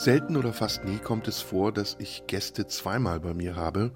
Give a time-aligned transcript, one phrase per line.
[0.00, 3.92] Selten oder fast nie kommt es vor, dass ich Gäste zweimal bei mir habe.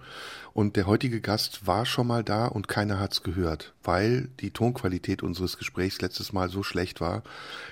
[0.53, 5.22] Und der heutige Gast war schon mal da und keiner hat's gehört, weil die Tonqualität
[5.22, 7.22] unseres Gesprächs letztes Mal so schlecht war,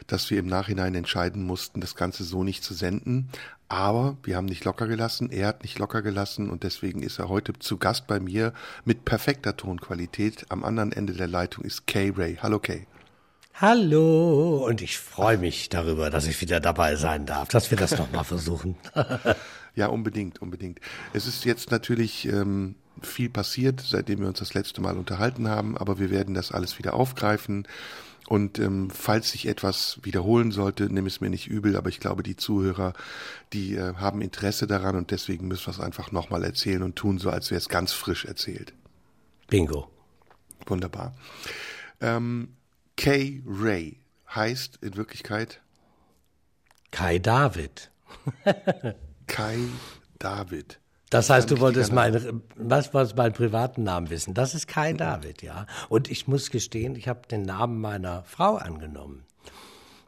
[0.06, 3.28] dass wir im Nachhinein entscheiden mussten, das Ganze so nicht zu senden.
[3.68, 7.28] Aber wir haben nicht locker gelassen, er hat nicht locker gelassen und deswegen ist er
[7.28, 8.54] heute zu Gast bei mir
[8.86, 10.46] mit perfekter Tonqualität.
[10.48, 12.38] Am anderen Ende der Leitung ist Kay Ray.
[12.40, 12.86] Hallo Kay.
[13.54, 17.96] Hallo und ich freue mich darüber, dass ich wieder dabei sein darf, dass wir das
[17.98, 18.76] nochmal versuchen.
[19.74, 20.80] ja, unbedingt, unbedingt.
[21.12, 25.76] Es ist jetzt natürlich ähm, viel passiert, seitdem wir uns das letzte Mal unterhalten haben,
[25.76, 27.68] aber wir werden das alles wieder aufgreifen.
[28.26, 32.22] Und ähm, falls sich etwas wiederholen sollte, nimm es mir nicht übel, aber ich glaube,
[32.22, 32.94] die Zuhörer,
[33.52, 37.18] die äh, haben Interesse daran und deswegen müssen wir es einfach nochmal erzählen und tun
[37.18, 38.72] so, als wäre es ganz frisch erzählt.
[39.48, 39.90] Bingo.
[40.66, 41.14] Wunderbar.
[42.00, 42.48] Ähm,
[43.02, 43.96] Kay Ray
[44.32, 45.60] heißt in Wirklichkeit
[46.92, 47.90] Kai David.
[49.26, 49.58] Kai
[50.20, 50.78] David.
[51.10, 54.34] Das heißt, du wolltest meinen, was wolltest meinen privaten Namen wissen?
[54.34, 55.66] Das ist Kai David, ja.
[55.88, 59.24] Und ich muss gestehen, ich habe den Namen meiner Frau angenommen.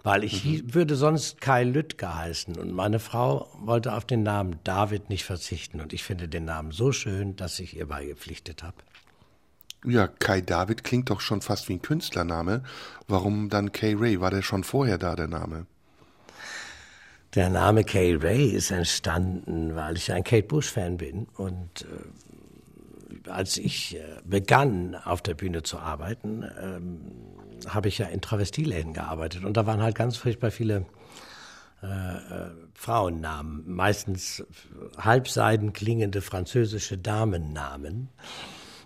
[0.04, 0.72] Weil ich mhm.
[0.72, 2.56] würde sonst Kai Lüttger heißen.
[2.56, 5.80] Und meine Frau wollte auf den Namen David nicht verzichten.
[5.80, 8.76] Und ich finde den Namen so schön, dass ich ihr beigepflichtet habe.
[9.84, 12.62] Ja, Kai David klingt doch schon fast wie ein Künstlername.
[13.06, 14.20] Warum dann Kay Ray?
[14.20, 15.66] War der schon vorher da, der Name?
[17.34, 21.26] Der Name Kay Ray ist entstanden, weil ich ein Kate Bush-Fan bin.
[21.36, 27.00] Und äh, als ich äh, begann, auf der Bühne zu arbeiten, ähm,
[27.68, 29.44] habe ich ja in Travestieläden gearbeitet.
[29.44, 30.86] Und da waren halt ganz furchtbar viele
[31.82, 34.44] äh, äh Frauennamen, meistens
[34.98, 38.08] halbseiden klingende französische Damennamen.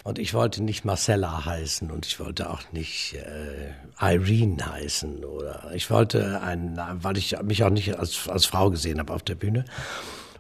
[0.09, 5.71] Und ich wollte nicht Marcella heißen und ich wollte auch nicht äh, Irene heißen oder
[5.75, 9.35] ich wollte einen, weil ich mich auch nicht als, als Frau gesehen habe auf der
[9.35, 9.67] Bühne.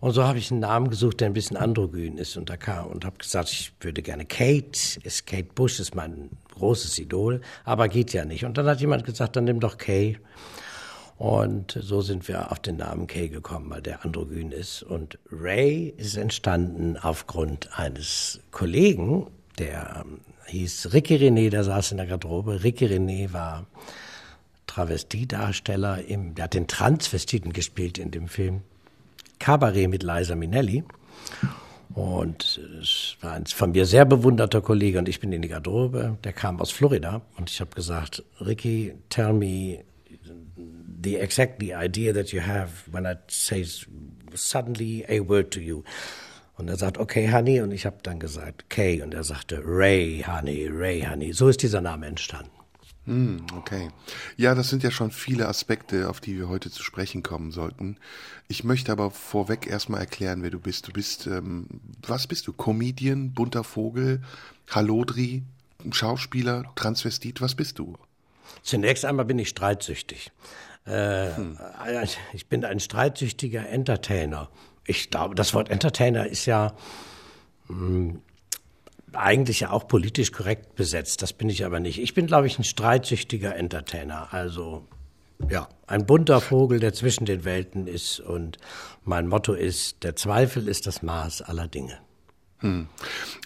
[0.01, 2.87] Und so habe ich einen Namen gesucht, der ein bisschen androgyn ist und da kam
[2.87, 7.89] und habe gesagt, ich würde gerne Kate, ist Kate Bush, ist mein großes Idol, aber
[7.89, 8.47] geht ja nicht.
[8.47, 10.17] Und dann hat jemand gesagt, dann nimm doch Kay.
[11.19, 14.83] Und so sind wir auf den Namen Kay gekommen, weil der androgyn ist.
[14.83, 19.27] Und Ray ist entstanden aufgrund eines Kollegen,
[19.59, 22.63] der ähm, hieß Ricky René, der saß in der Garderobe.
[22.63, 23.67] Ricky René war
[24.67, 28.63] Travestiedarsteller, im, der hat den Transvestiten gespielt in dem Film
[29.39, 30.85] Cabaret mit Liza Minnelli.
[31.95, 36.19] Und es war ein von mir sehr bewunderter Kollege und ich bin in die Garderobe.
[36.23, 39.85] Der kam aus Florida und ich habe gesagt, Ricky, tell me
[41.03, 43.65] the exactly idea that you have when I say
[44.35, 45.83] suddenly a word to you.
[46.59, 47.61] Und er sagt, okay, Honey.
[47.61, 49.01] Und ich habe dann gesagt, Kay.
[49.03, 51.33] Und er sagte, Ray, Honey, Ray, Honey.
[51.33, 52.51] So ist dieser Name entstanden.
[53.05, 53.89] Hm, okay.
[54.37, 57.97] Ja, das sind ja schon viele Aspekte, auf die wir heute zu sprechen kommen sollten.
[58.49, 60.89] Ich möchte aber vorweg erstmal erklären, wer du bist.
[60.89, 61.69] Du bist, ähm,
[62.07, 62.53] was bist du?
[62.53, 64.21] Comedian, bunter Vogel,
[64.69, 65.45] Hallodri,
[65.91, 67.97] Schauspieler, Transvestit, was bist du?
[68.63, 70.33] Zunächst einmal bin ich streitsüchtig.
[70.85, 71.59] Äh, hm.
[72.33, 74.51] Ich bin ein streitsüchtiger Entertainer
[74.89, 76.73] ich glaube, das Wort Entertainer ist ja
[77.69, 78.23] mh, hm,
[79.13, 81.23] eigentlich ja auch politisch korrekt besetzt.
[81.23, 82.01] Das bin ich aber nicht.
[82.01, 84.33] Ich bin, glaube ich, ein streitsüchtiger Entertainer.
[84.33, 84.87] Also
[85.49, 88.21] ja, ein bunter Vogel, der zwischen den Welten ist.
[88.21, 88.59] Und
[89.05, 91.99] mein Motto ist, der Zweifel ist das Maß aller Dinge.
[92.61, 92.89] Hm.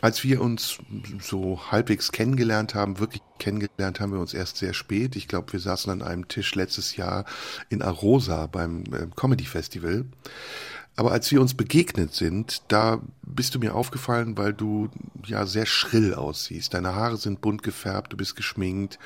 [0.00, 0.78] Als wir uns
[1.20, 5.16] so halbwegs kennengelernt haben, wirklich kennengelernt haben wir uns erst sehr spät.
[5.16, 7.26] Ich glaube, wir saßen an einem Tisch letztes Jahr
[7.68, 10.06] in Arosa beim äh, Comedy Festival.
[10.94, 14.90] Aber als wir uns begegnet sind, da bist du mir aufgefallen, weil du
[15.24, 16.74] ja sehr schrill aussiehst.
[16.74, 18.98] Deine Haare sind bunt gefärbt, du bist geschminkt,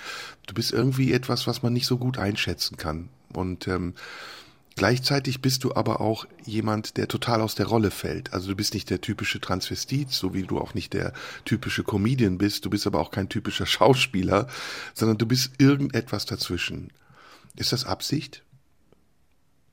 [0.47, 3.09] du bist irgendwie etwas, was man nicht so gut einschätzen kann.
[3.33, 3.95] Und ähm,
[4.75, 8.33] gleichzeitig bist du aber auch jemand, der total aus der Rolle fällt.
[8.33, 11.13] Also du bist nicht der typische Transvestit, so wie du auch nicht der
[11.45, 12.65] typische Comedian bist.
[12.65, 14.49] Du bist aber auch kein typischer Schauspieler,
[14.93, 16.93] sondern du bist irgendetwas dazwischen.
[17.55, 18.43] Ist das Absicht?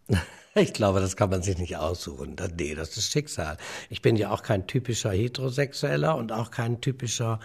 [0.56, 2.36] Ich glaube, das kann man sich nicht aussuchen.
[2.58, 3.58] Nee, das ist Schicksal.
[3.90, 7.40] Ich bin ja auch kein typischer Heterosexueller und auch kein typischer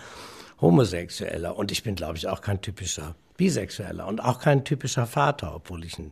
[0.61, 1.57] Homosexueller.
[1.57, 5.85] Und ich bin, glaube ich, auch kein typischer Bisexueller und auch kein typischer Vater, obwohl
[5.85, 6.11] ich ein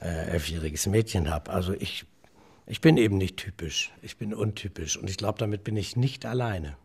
[0.00, 1.52] äh, elfjähriges Mädchen habe.
[1.52, 2.04] Also ich,
[2.66, 3.92] ich bin eben nicht typisch.
[4.02, 4.96] Ich bin untypisch.
[4.96, 6.76] Und ich glaube, damit bin ich nicht alleine.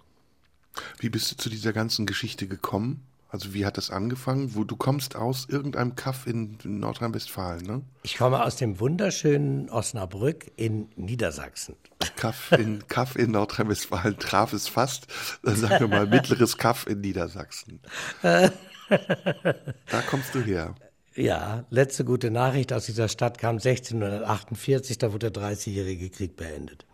[0.99, 3.03] Wie bist du zu dieser ganzen Geschichte gekommen?
[3.33, 4.53] Also wie hat das angefangen?
[4.53, 7.81] Wo du kommst aus irgendeinem Kaff in Nordrhein-Westfalen, ne?
[8.03, 11.75] Ich komme aus dem wunderschönen Osnabrück in Niedersachsen.
[12.15, 15.07] Kaff in, Kaff in Nordrhein-Westfalen traf es fast,
[15.41, 17.79] sagen wir mal mittleres Kaff in Niedersachsen.
[18.21, 18.51] da
[20.11, 20.75] kommst du her.
[21.15, 26.85] Ja, letzte gute Nachricht aus dieser Stadt kam 1648, da wurde der 30-jährige Krieg beendet.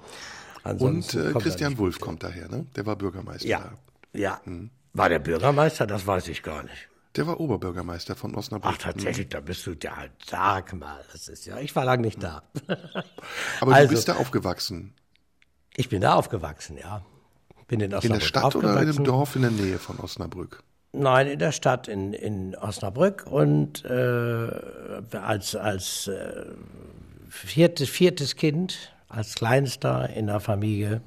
[0.63, 2.65] Ansonsten Und äh, Christian Wulff kommt daher, ne?
[2.77, 3.45] Der war Bürgermeister.
[3.45, 3.73] Ja,
[4.13, 4.39] ja.
[4.45, 4.69] Hm.
[4.93, 5.87] War der Bürgermeister?
[5.87, 6.89] Das weiß ich gar nicht.
[7.15, 8.75] Der war Oberbürgermeister von Osnabrück.
[8.75, 12.21] Ach, tatsächlich, da bist du, ja, sag mal, das ist ja, ich war lange nicht
[12.21, 12.43] da.
[13.61, 14.93] Aber also, du bist da aufgewachsen?
[15.75, 17.03] Ich bin da aufgewachsen, ja.
[17.67, 20.63] Bin in Osnabrück In der Stadt oder in einem Dorf in der Nähe von Osnabrück?
[20.91, 24.51] Nein, in der Stadt in, in Osnabrück und äh,
[25.11, 26.45] als, als äh,
[27.29, 31.01] viertes, viertes Kind, als kleinster in der Familie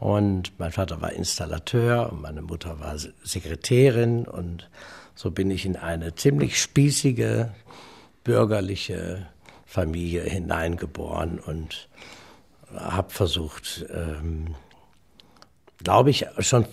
[0.00, 4.68] und mein Vater war Installateur und meine Mutter war Sekretärin und
[5.14, 7.50] so bin ich in eine ziemlich spießige
[8.22, 9.26] bürgerliche
[9.66, 11.88] Familie hineingeboren und
[12.72, 14.54] habe versucht, ähm,
[15.82, 16.66] glaube ich, schon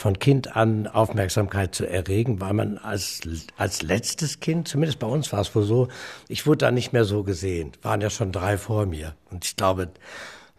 [0.00, 3.20] von Kind an Aufmerksamkeit zu erregen, weil man als,
[3.58, 5.88] als letztes Kind, zumindest bei uns war es wohl so,
[6.28, 9.14] ich wurde da nicht mehr so gesehen, waren ja schon drei vor mir.
[9.30, 9.90] Und ich glaube,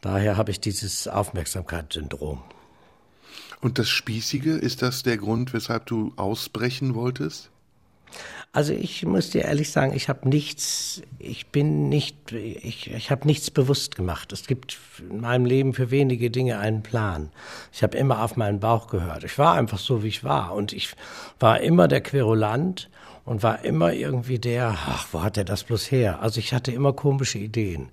[0.02, 2.42] Daher habe ich dieses Aufmerksamkeitssyndrom.
[3.62, 7.51] Und das Spießige, ist das der Grund, weshalb du ausbrechen wolltest?
[8.54, 13.26] Also ich muss dir ehrlich sagen, ich habe nichts, ich bin nicht, ich, ich habe
[13.26, 14.34] nichts bewusst gemacht.
[14.34, 14.78] Es gibt
[15.10, 17.32] in meinem Leben für wenige Dinge einen Plan.
[17.72, 19.24] Ich habe immer auf meinen Bauch gehört.
[19.24, 20.54] Ich war einfach so, wie ich war.
[20.54, 20.94] Und ich
[21.40, 22.90] war immer der Querulant
[23.24, 26.22] und war immer irgendwie der, ach, wo hat er das bloß her?
[26.22, 27.90] Also ich hatte immer komische Ideen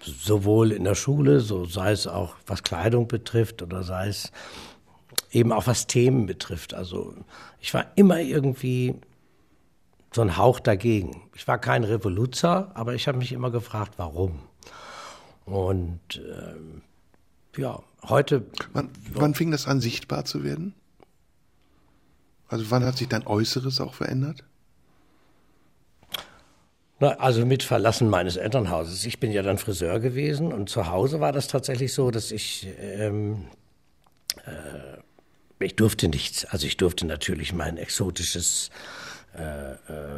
[0.00, 4.32] sowohl in der Schule, so sei es auch was Kleidung betrifft oder sei es
[5.32, 6.72] eben auch was Themen betrifft.
[6.72, 7.14] Also
[7.60, 8.94] ich war immer irgendwie
[10.12, 11.22] so ein Hauch dagegen.
[11.34, 14.40] Ich war kein Revoluzer, aber ich habe mich immer gefragt, warum.
[15.44, 18.44] Und äh, ja, heute.
[18.72, 20.74] Wann, wann fing das an, sichtbar zu werden?
[22.48, 24.44] Also wann hat sich dein Äußeres auch verändert?
[27.00, 29.04] Na, also mit Verlassen meines Elternhauses.
[29.04, 32.66] Ich bin ja dann Friseur gewesen und zu Hause war das tatsächlich so, dass ich
[32.80, 33.44] ähm,
[34.46, 34.98] äh,
[35.64, 36.44] ich durfte nichts.
[36.44, 38.70] Also ich durfte natürlich mein exotisches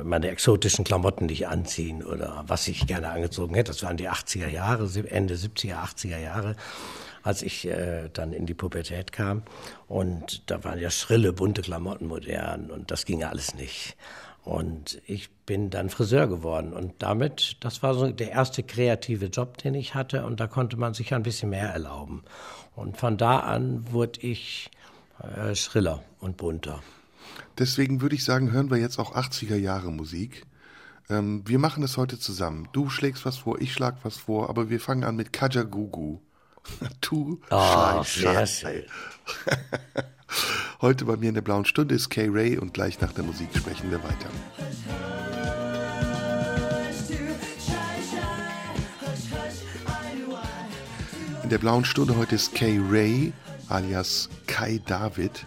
[0.05, 3.73] meine exotischen Klamotten nicht anziehen oder was ich gerne angezogen hätte.
[3.73, 6.57] Das waren die 80er Jahre, Ende 70er, 80er Jahre,
[7.23, 9.43] als ich äh, dann in die Pubertät kam.
[9.89, 13.97] Und da waren ja schrille, bunte Klamotten modern und das ging alles nicht.
[14.43, 16.73] Und ich bin dann Friseur geworden.
[16.73, 20.25] Und damit, das war so der erste kreative Job, den ich hatte.
[20.25, 22.23] Und da konnte man sich ein bisschen mehr erlauben.
[22.75, 24.71] Und von da an wurde ich
[25.23, 26.83] äh, schriller und bunter.
[27.61, 30.47] Deswegen würde ich sagen, hören wir jetzt auch 80er Jahre Musik.
[31.11, 32.71] Ähm, wir machen das heute zusammen.
[32.73, 36.21] Du schlägst was vor, ich schlag was vor, aber wir fangen an mit Kajagugu.
[37.03, 38.37] Du oh, schön.
[40.81, 43.49] Heute bei mir in der blauen Stunde ist Kay Ray und gleich nach der Musik
[43.55, 44.31] sprechen wir weiter.
[51.43, 53.33] In der blauen Stunde heute ist Kay Ray
[53.69, 55.47] alias Kai David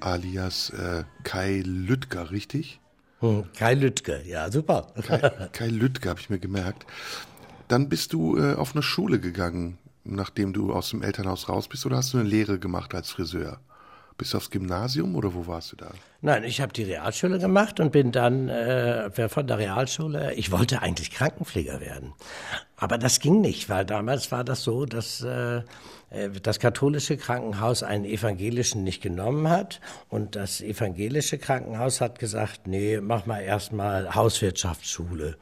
[0.00, 2.80] alias äh, Kai Lüttger, richtig?
[3.20, 4.92] Hm, Kai Lüttger, ja, super.
[5.06, 6.86] Kai, Kai Lüttger habe ich mir gemerkt.
[7.68, 11.86] Dann bist du äh, auf eine Schule gegangen, nachdem du aus dem Elternhaus raus bist,
[11.86, 13.60] oder hast du eine Lehre gemacht als Friseur?
[14.18, 15.90] Bist du aufs Gymnasium oder wo warst du da?
[16.22, 20.80] Nein, ich habe die Realschule gemacht und bin dann äh, von der Realschule, ich wollte
[20.80, 22.14] eigentlich Krankenpfleger werden.
[22.76, 25.62] Aber das ging nicht, weil damals war das so, dass äh,
[26.10, 32.66] äh, das katholische Krankenhaus einen evangelischen nicht genommen hat und das evangelische Krankenhaus hat gesagt,
[32.66, 35.36] nee, mach mal erstmal Hauswirtschaftsschule.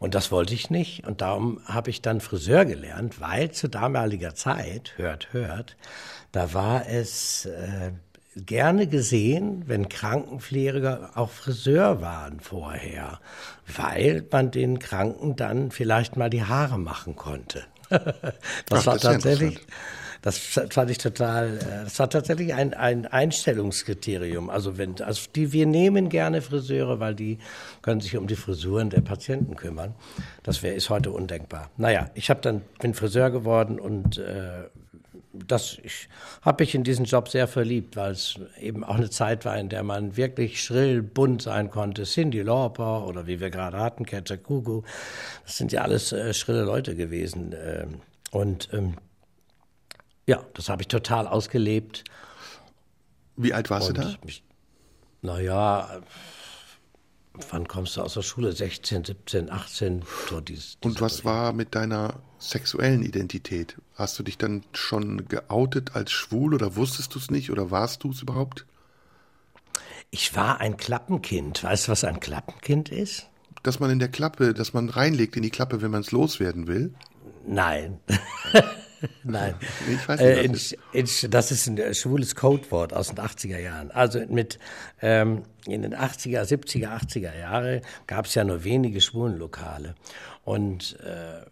[0.00, 1.06] Und das wollte ich nicht.
[1.06, 5.76] Und darum habe ich dann Friseur gelernt, weil zu damaliger Zeit, hört, hört,
[6.32, 7.92] da war es äh,
[8.34, 13.20] gerne gesehen, wenn Krankenpfleger auch Friseur waren vorher,
[13.76, 17.64] weil man den Kranken dann vielleicht mal die Haare machen konnte.
[17.90, 18.00] das
[18.70, 19.60] Ach, war das tatsächlich.
[20.22, 24.50] Das fand ich total, äh, das war tatsächlich ein, ein Einstellungskriterium.
[24.50, 27.38] Also wenn, also die, wir nehmen gerne Friseure, weil die
[27.82, 29.94] können sich um die Frisuren der Patienten kümmern.
[30.42, 31.70] Das wäre, ist heute undenkbar.
[31.76, 34.64] Naja, ich habe dann, bin Friseur geworden und äh,
[35.32, 36.08] das ich,
[36.42, 39.68] habe ich in diesen Job sehr verliebt, weil es eben auch eine Zeit war, in
[39.68, 42.02] der man wirklich schrill, bunt sein konnte.
[42.02, 44.82] Cindy Lauper oder wie wir gerade hatten, Ketcher Kugu,
[45.44, 47.52] das sind ja alles äh, schrille Leute gewesen.
[47.52, 47.86] Äh,
[48.32, 48.94] und ähm,
[50.26, 52.04] ja, das habe ich total ausgelebt.
[53.36, 54.16] Wie alt warst Und du da?
[55.22, 56.00] naja,
[57.50, 58.52] wann kommst du aus der Schule?
[58.52, 60.02] 16, 17, 18.
[60.28, 63.76] So dies, Und was war mit deiner sexuellen Identität?
[63.94, 68.04] Hast du dich dann schon geoutet als schwul oder wusstest du es nicht oder warst
[68.04, 68.66] du es überhaupt?
[70.10, 71.62] Ich war ein Klappenkind.
[71.62, 73.28] Weißt du, was ein Klappenkind ist?
[73.62, 76.66] Dass man in der Klappe, dass man reinlegt in die Klappe, wenn man es loswerden
[76.66, 76.94] will?
[77.46, 78.00] Nein.
[79.24, 79.54] Nein.
[79.90, 83.90] Ich weiß nicht, äh, in, in, das ist ein schwules Codewort aus den 80er Jahren.
[83.90, 84.58] Also mit
[85.00, 89.94] ähm, in den 80er, 70er, 80er Jahre gab es ja nur wenige Schwulenlokale.
[90.44, 91.44] Und äh,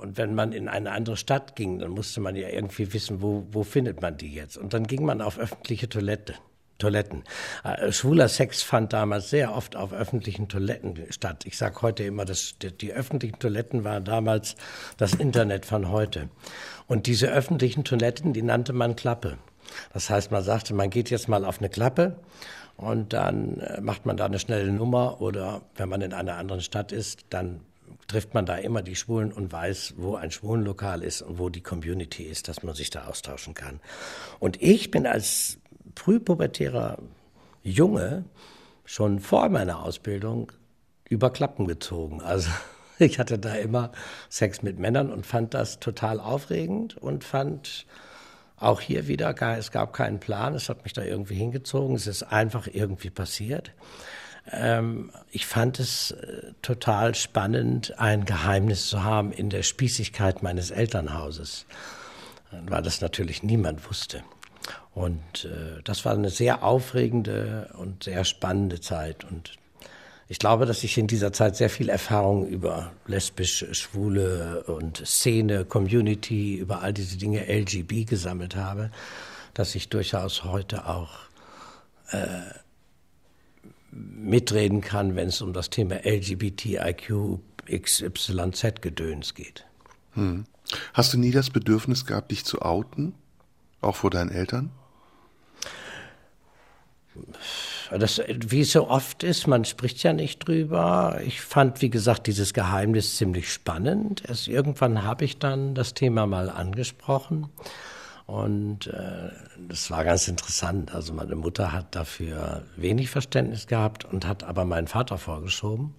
[0.00, 3.46] und wenn man in eine andere Stadt ging, dann musste man ja irgendwie wissen, wo,
[3.52, 4.58] wo findet man die jetzt.
[4.58, 6.34] Und dann ging man auf öffentliche Toilette.
[6.78, 7.22] Toiletten.
[7.62, 11.44] Äh, schwuler Sex fand damals sehr oft auf öffentlichen Toiletten statt.
[11.46, 14.56] Ich sage heute immer, dass die, die, öffentlichen Toiletten waren damals
[14.96, 16.28] das Internet von heute.
[16.86, 19.38] Und diese öffentlichen Toiletten, die nannte man Klappe.
[19.92, 22.16] Das heißt, man sagte, man geht jetzt mal auf eine Klappe
[22.76, 26.60] und dann äh, macht man da eine schnelle Nummer oder wenn man in einer anderen
[26.60, 27.60] Stadt ist, dann
[28.06, 31.62] trifft man da immer die Schwulen und weiß, wo ein Schwulenlokal ist und wo die
[31.62, 33.80] Community ist, dass man sich da austauschen kann.
[34.40, 35.58] Und ich bin als
[35.96, 36.98] frühpubertärer
[37.62, 38.24] Junge
[38.84, 40.52] schon vor meiner Ausbildung
[41.08, 42.20] über Klappen gezogen.
[42.20, 42.50] Also
[42.98, 43.92] ich hatte da immer
[44.28, 47.86] Sex mit Männern und fand das total aufregend und fand
[48.56, 52.22] auch hier wieder, es gab keinen Plan, es hat mich da irgendwie hingezogen, es ist
[52.22, 53.72] einfach irgendwie passiert.
[54.50, 60.70] Ähm, ich fand es äh, total spannend, ein Geheimnis zu haben in der Spießigkeit meines
[60.70, 61.66] Elternhauses,
[62.50, 64.22] weil das natürlich niemand wusste.
[64.94, 69.24] Und äh, das war eine sehr aufregende und sehr spannende Zeit.
[69.24, 69.54] Und
[70.28, 75.64] ich glaube, dass ich in dieser Zeit sehr viel Erfahrung über lesbisch, schwule und Szene,
[75.64, 78.90] Community, über all diese Dinge LGB gesammelt habe,
[79.52, 81.10] dass ich durchaus heute auch
[82.10, 82.40] äh,
[83.90, 87.38] mitreden kann, wenn es um das Thema LGBTIQ
[87.70, 89.66] XYZ Gedöns geht.
[90.14, 90.44] Hm.
[90.94, 93.14] Hast du nie das Bedürfnis gehabt, dich zu outen?
[93.80, 94.70] Auch vor deinen Eltern?
[97.98, 101.20] Das, wie es so oft ist, man spricht ja nicht drüber.
[101.24, 104.22] Ich fand, wie gesagt, dieses Geheimnis ziemlich spannend.
[104.26, 107.48] Erst irgendwann habe ich dann das Thema mal angesprochen.
[108.26, 109.30] Und äh,
[109.68, 110.94] das war ganz interessant.
[110.94, 115.94] Also meine Mutter hat dafür wenig Verständnis gehabt und hat aber meinen Vater vorgeschoben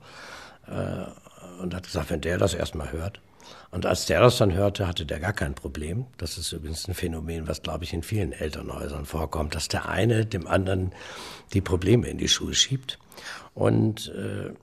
[0.68, 3.22] äh, und hat gesagt, wenn der das erstmal hört,
[3.76, 6.06] und als der das dann hörte, hatte der gar kein Problem.
[6.18, 10.26] Das ist übrigens ein Phänomen, was, glaube ich, in vielen Elternhäusern vorkommt, dass der eine
[10.26, 10.94] dem anderen
[11.54, 13.00] die Probleme in die Schuhe schiebt.
[13.54, 14.54] Und äh,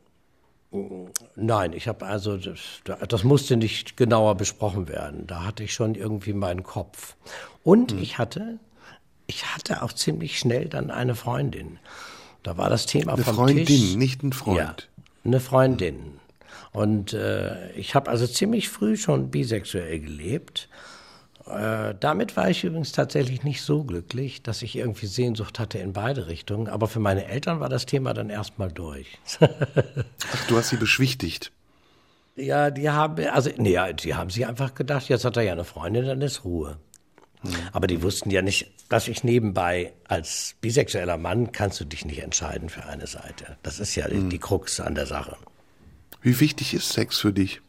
[1.36, 2.58] nein, ich habe also, das,
[3.06, 5.26] das, musste nicht genauer besprochen werden.
[5.26, 7.14] Da hatte ich schon irgendwie meinen Kopf.
[7.62, 7.98] Und hm.
[7.98, 8.60] ich hatte,
[9.26, 11.78] ich hatte auch ziemlich schnell dann eine Freundin.
[12.42, 13.94] Da war das Thema eine vom Freundin, Tisch.
[13.94, 14.56] nicht ein Freund.
[14.56, 14.74] Ja,
[15.22, 16.18] eine Freundin.
[16.72, 20.68] Und äh, ich habe also ziemlich früh schon bisexuell gelebt.
[21.46, 25.92] Äh, damit war ich übrigens tatsächlich nicht so glücklich, dass ich irgendwie Sehnsucht hatte in
[25.92, 26.68] beide Richtungen.
[26.68, 29.18] Aber für meine Eltern war das Thema dann erstmal durch.
[29.40, 29.48] Ach,
[30.48, 31.52] du hast sie beschwichtigt.
[32.36, 35.64] Ja, die haben, also, nee, die haben sich einfach gedacht, jetzt hat er ja eine
[35.64, 36.78] Freundin, dann ist Ruhe.
[37.42, 37.52] Hm.
[37.72, 42.22] Aber die wussten ja nicht, dass ich nebenbei als bisexueller Mann kannst du dich nicht
[42.22, 43.58] entscheiden für eine Seite.
[43.62, 44.30] Das ist ja hm.
[44.30, 45.36] die Krux an der Sache.
[46.22, 47.60] Wie wichtig ist Sex für dich?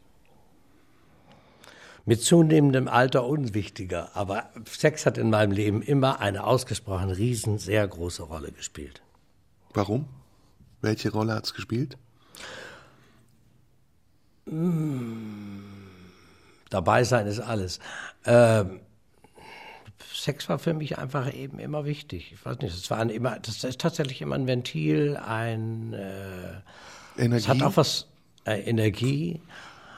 [2.06, 7.86] Mit zunehmendem Alter unwichtiger, aber Sex hat in meinem Leben immer eine ausgesprochen riesen, sehr
[7.88, 9.02] große Rolle gespielt.
[9.72, 10.06] Warum?
[10.82, 11.96] Welche Rolle hat es gespielt?
[14.44, 15.62] Mmh,
[16.68, 17.80] dabei sein ist alles.
[18.26, 18.80] Ähm,
[20.12, 22.32] Sex war für mich einfach eben immer wichtig.
[22.32, 26.60] Ich weiß nicht, es war immer, das ist tatsächlich immer ein Ventil, ein äh,
[27.16, 27.36] Energie.
[27.36, 28.08] Es hat auch was
[28.52, 29.40] Energie.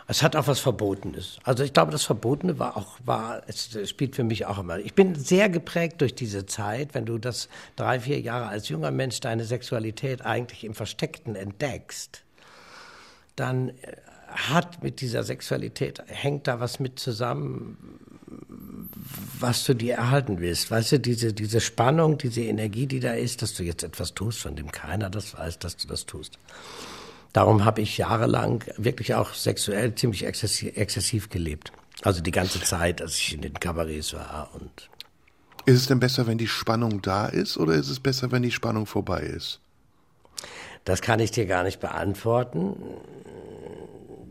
[0.08, 1.38] Es hat auch was Verbotenes.
[1.42, 4.78] Also ich glaube, das Verbotene war auch, war, es spielt für mich auch immer.
[4.78, 8.92] Ich bin sehr geprägt durch diese Zeit, wenn du das drei, vier Jahre als junger
[8.92, 12.22] Mensch deine Sexualität eigentlich im Versteckten entdeckst,
[13.34, 13.96] dann äh,
[14.28, 17.76] hat mit dieser Sexualität, hängt da was mit zusammen,
[19.40, 20.70] was du dir erhalten willst.
[20.70, 24.40] Weißt du, diese, diese Spannung, diese Energie, die da ist, dass du jetzt etwas tust,
[24.40, 26.38] von dem keiner das weiß, dass du das tust.
[27.36, 31.70] Darum habe ich jahrelang wirklich auch sexuell ziemlich exzessiv, exzessiv gelebt.
[32.00, 34.88] Also die ganze Zeit, als ich in den Kabarets war und
[35.66, 38.52] ist es denn besser, wenn die Spannung da ist oder ist es besser, wenn die
[38.52, 39.60] Spannung vorbei ist?
[40.84, 42.74] Das kann ich dir gar nicht beantworten.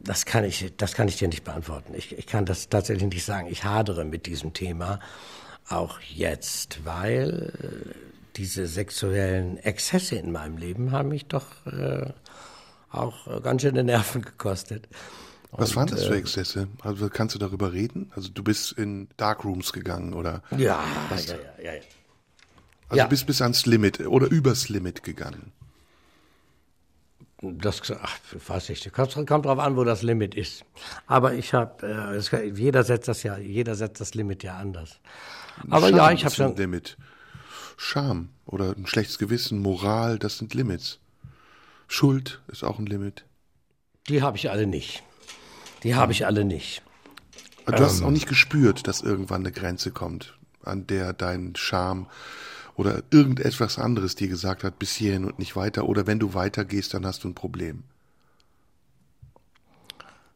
[0.04, 1.94] Das kann ich, das kann ich dir nicht beantworten.
[1.96, 3.50] Ich, ich kann das tatsächlich nicht sagen.
[3.52, 5.00] Ich hadere mit diesem Thema
[5.70, 7.54] auch jetzt, weil
[8.36, 12.12] diese sexuellen Exzesse in meinem Leben haben mich doch äh,
[12.98, 14.88] auch ganz schöne Nerven gekostet.
[15.52, 16.68] Was und, waren das für äh, Exzesse?
[16.82, 18.12] Also kannst du darüber reden?
[18.16, 20.42] Also du bist in Darkrooms gegangen oder?
[20.58, 21.28] Ja, was?
[21.28, 21.82] ja, ja, ja.
[22.90, 23.08] Also ja.
[23.08, 25.52] bist bis ans Limit oder übers Limit gegangen.
[27.42, 30.66] Das ach, weiß ich, kommt, kommt drauf an, wo das Limit ist.
[31.06, 35.00] Aber ich habe, äh, jeder setzt das ja, jeder setzt das Limit ja anders.
[35.70, 36.98] Aber Scham ja, ich habe schon Limit.
[37.78, 41.00] Scham oder ein schlechtes Gewissen, Moral, das sind Limits.
[41.88, 43.26] Schuld ist auch ein Limit.
[44.10, 45.04] Die habe ich alle nicht.
[45.84, 46.82] Die habe ich alle nicht.
[47.66, 52.08] Du ähm, hast auch nicht gespürt, dass irgendwann eine Grenze kommt, an der dein Scham
[52.76, 55.88] oder irgendetwas anderes dir gesagt hat, bis hierhin und nicht weiter.
[55.88, 57.84] Oder wenn du weitergehst, dann hast du ein Problem.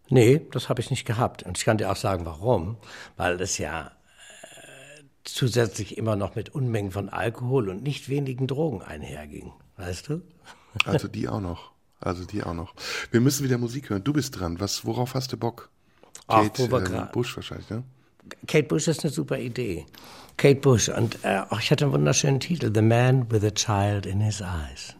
[0.09, 1.43] Nee, das habe ich nicht gehabt.
[1.43, 2.77] Und ich kann dir auch sagen, warum.
[3.17, 8.81] Weil das ja äh, zusätzlich immer noch mit Unmengen von Alkohol und nicht wenigen Drogen
[8.81, 9.51] einherging.
[9.77, 10.21] Weißt du?
[10.85, 11.71] Also die auch noch.
[11.99, 12.73] Also die auch noch.
[13.11, 14.03] Wir müssen wieder Musik hören.
[14.03, 14.59] Du bist dran.
[14.59, 15.69] Was, worauf hast du Bock?
[16.27, 17.83] Kate Ach, äh, Bush wahrscheinlich, ne?
[18.47, 19.85] Kate Bush ist eine super Idee.
[20.37, 24.21] Kate Bush und äh, ich hatte einen wunderschönen Titel, The Man with a Child in
[24.21, 24.95] His Eyes.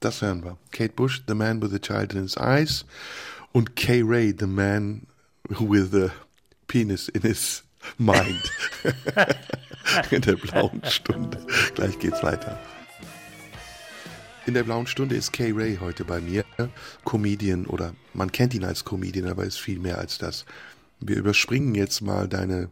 [0.00, 0.56] Das hören wir.
[0.72, 2.86] Kate Bush, The Man with a Child in His Eyes
[3.52, 5.06] und Kay Ray, The Man
[5.48, 6.10] with a
[6.66, 7.62] Penis in His
[7.98, 8.50] Mind.
[10.10, 11.38] in der blauen Stunde.
[11.74, 12.58] Gleich geht's weiter.
[14.50, 16.44] In der blauen Stunde ist Kay Ray heute bei mir.
[17.04, 20.44] Comedian oder man kennt ihn als Comedian, aber ist viel mehr als das.
[20.98, 22.68] Wir überspringen jetzt mal deine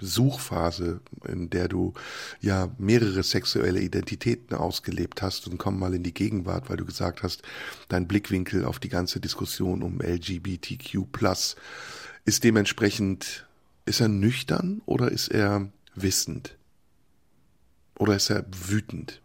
[0.00, 0.98] Suchphase,
[1.28, 1.94] in der du
[2.40, 7.22] ja mehrere sexuelle Identitäten ausgelebt hast und kommen mal in die Gegenwart, weil du gesagt
[7.22, 7.42] hast,
[7.88, 11.06] dein Blickwinkel auf die ganze Diskussion um LGBTQ
[12.24, 13.46] ist dementsprechend,
[13.84, 16.56] ist er nüchtern oder ist er wissend?
[17.96, 19.22] Oder ist er wütend?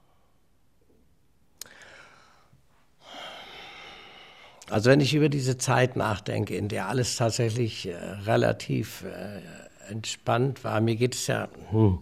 [4.72, 10.64] Also wenn ich über diese Zeit nachdenke, in der alles tatsächlich äh, relativ äh, entspannt
[10.64, 12.00] war, mir geht es ja, hm,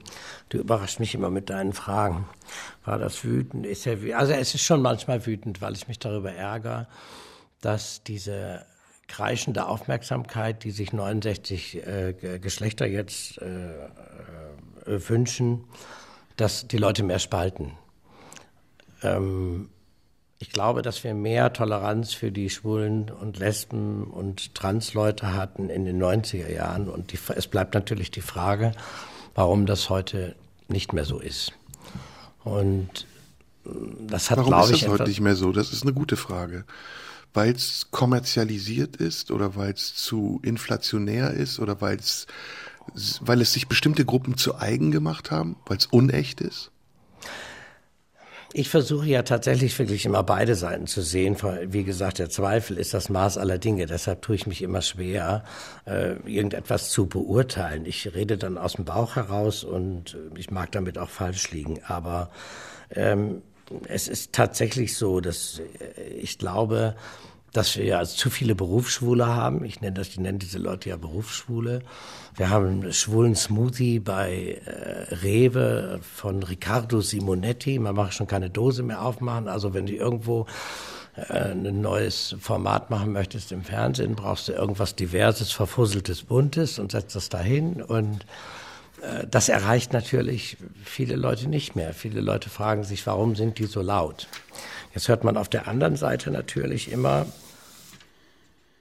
[0.50, 2.30] du überraschst mich immer mit deinen Fragen.
[2.86, 3.66] War das wütend?
[3.66, 4.14] Ist wütend?
[4.14, 6.88] Also es ist schon manchmal wütend, weil ich mich darüber ärgere,
[7.62, 8.66] dass diese
[9.08, 13.86] kreischende Aufmerksamkeit, die sich 69 äh, Geschlechter jetzt äh,
[14.86, 15.64] äh, wünschen,
[16.38, 17.74] dass die Leute mehr spalten.
[19.02, 19.70] Ähm,
[20.40, 25.84] ich glaube, dass wir mehr Toleranz für die Schwulen und Lesben und Transleute hatten in
[25.84, 26.88] den 90er Jahren.
[26.88, 28.72] Und die, es bleibt natürlich die Frage,
[29.36, 30.36] warum das heute
[30.70, 31.52] nicht mehr so ist.
[32.46, 33.06] Und
[33.66, 34.72] das hat, warum glaube ich.
[34.72, 35.52] Warum ist das heute nicht mehr so?
[35.52, 36.64] Das ist eine gute Frage.
[37.34, 42.28] Weil es kommerzialisiert ist oder weil es zu inflationär ist oder weil es,
[43.20, 46.72] weil es sich bestimmte Gruppen zu eigen gemacht haben, weil es unecht ist?
[48.54, 51.38] Ich versuche ja tatsächlich wirklich immer beide Seiten zu sehen.
[51.66, 53.86] Wie gesagt, der Zweifel ist das Maß aller Dinge.
[53.86, 55.44] Deshalb tue ich mich immer schwer,
[55.86, 57.86] äh, irgendetwas zu beurteilen.
[57.86, 61.82] Ich rede dann aus dem Bauch heraus und äh, ich mag damit auch falsch liegen.
[61.86, 62.32] Aber
[62.96, 63.44] ähm,
[63.88, 66.96] es ist tatsächlich so, dass äh, ich glaube,
[67.54, 69.64] dass wir ja zu viele Berufsschwule haben.
[69.66, 71.82] Ich nenne das, ich nenne diese Leute ja Berufsschwule.
[72.36, 77.80] Wir haben einen schwulen Smoothie bei äh, Rewe von Riccardo Simonetti.
[77.80, 79.48] Man macht schon keine Dose mehr aufmachen.
[79.48, 80.46] Also wenn du irgendwo
[81.16, 86.92] äh, ein neues Format machen möchtest im Fernsehen, brauchst du irgendwas Diverses, Verfusseltes, Buntes und
[86.92, 88.26] setzt das dahin und
[89.02, 91.94] äh, das erreicht natürlich viele Leute nicht mehr.
[91.94, 94.28] Viele Leute fragen sich, warum sind die so laut?
[95.00, 97.26] Jetzt hört man auf der anderen Seite natürlich immer,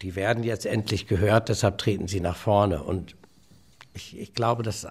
[0.03, 2.83] die werden jetzt endlich gehört, deshalb treten sie nach vorne.
[2.83, 3.15] Und
[3.95, 4.91] ich, ich glaube, dass, äh,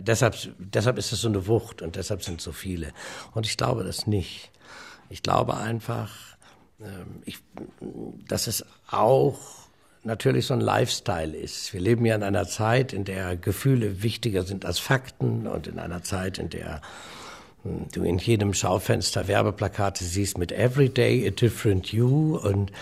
[0.00, 2.92] deshalb, deshalb ist es so eine Wucht und deshalb sind so viele.
[3.32, 4.50] Und ich glaube das nicht.
[5.08, 6.14] Ich glaube einfach,
[6.80, 6.84] äh,
[7.24, 7.38] ich,
[8.28, 9.38] dass es auch
[10.04, 11.72] natürlich so ein Lifestyle ist.
[11.72, 15.78] Wir leben ja in einer Zeit, in der Gefühle wichtiger sind als Fakten und in
[15.78, 16.82] einer Zeit, in der
[17.92, 22.72] du in jedem Schaufenster Werbeplakate siehst mit Every Day a Different You und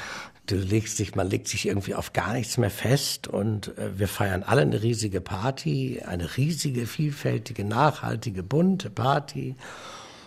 [0.47, 4.09] du legst dich, man legt sich irgendwie auf gar nichts mehr fest und äh, wir
[4.09, 9.57] feiern alle eine riesige Party, eine riesige, vielfältige, nachhaltige, bunte Party.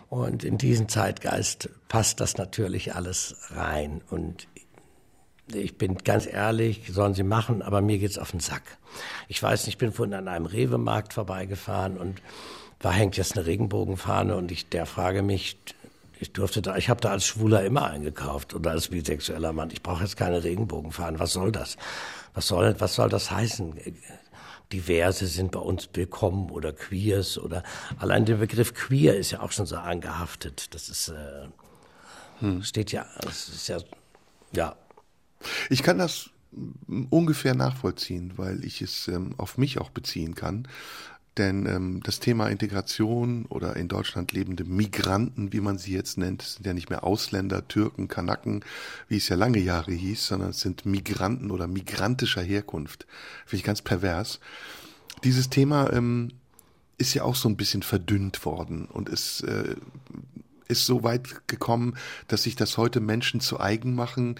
[0.10, 4.02] Und in diesen Zeitgeist passt das natürlich alles rein.
[4.10, 4.48] Und
[5.54, 8.64] ich bin ganz ehrlich, sollen sie machen, aber mir geht's auf den Sack.
[9.28, 12.22] Ich weiß nicht, ich bin vorhin an einem Rewe-Markt vorbeigefahren und
[12.80, 15.58] da hängt jetzt eine Regenbogenfahne und ich der frage mich,
[16.20, 19.70] ich durfte da, ich habe da als Schwuler immer eingekauft oder als bisexueller Mann.
[19.72, 21.20] Ich brauche jetzt keine Regenbogenfahne.
[21.20, 21.78] Was soll das?
[22.34, 23.76] Was soll, was soll das heißen?
[24.74, 27.64] Diverse sind bei uns willkommen oder Queers oder
[27.98, 30.74] allein der Begriff Queer ist ja auch schon so angehaftet.
[30.74, 31.48] Das ist äh,
[32.40, 32.64] hm.
[32.64, 33.80] steht ja, das ist ja
[34.52, 34.76] ja.
[35.70, 36.30] Ich kann das
[37.10, 40.68] ungefähr nachvollziehen, weil ich es ähm, auf mich auch beziehen kann.
[41.40, 46.42] Denn ähm, das Thema Integration oder in Deutschland lebende Migranten, wie man sie jetzt nennt,
[46.42, 48.66] sind ja nicht mehr Ausländer, Türken, Kanaken,
[49.08, 53.08] wie es ja lange Jahre hieß, sondern es sind Migranten oder migrantischer Herkunft.
[53.46, 54.42] Finde ich ganz pervers.
[55.24, 56.34] Dieses Thema ähm,
[56.98, 59.76] ist ja auch so ein bisschen verdünnt worden und ist äh,
[60.68, 61.96] ist so weit gekommen,
[62.28, 64.36] dass sich das heute Menschen zu eigen machen,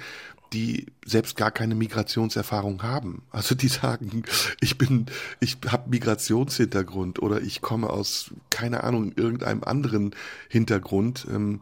[0.54, 3.24] die selbst gar keine Migrationserfahrung haben.
[3.32, 4.24] Also die sagen,
[4.62, 5.06] ich bin,
[5.40, 10.16] ich habe Migrationshintergrund oder ich komme aus, keine Ahnung, irgendeinem anderen
[10.50, 11.28] Hintergrund.
[11.30, 11.62] Ähm,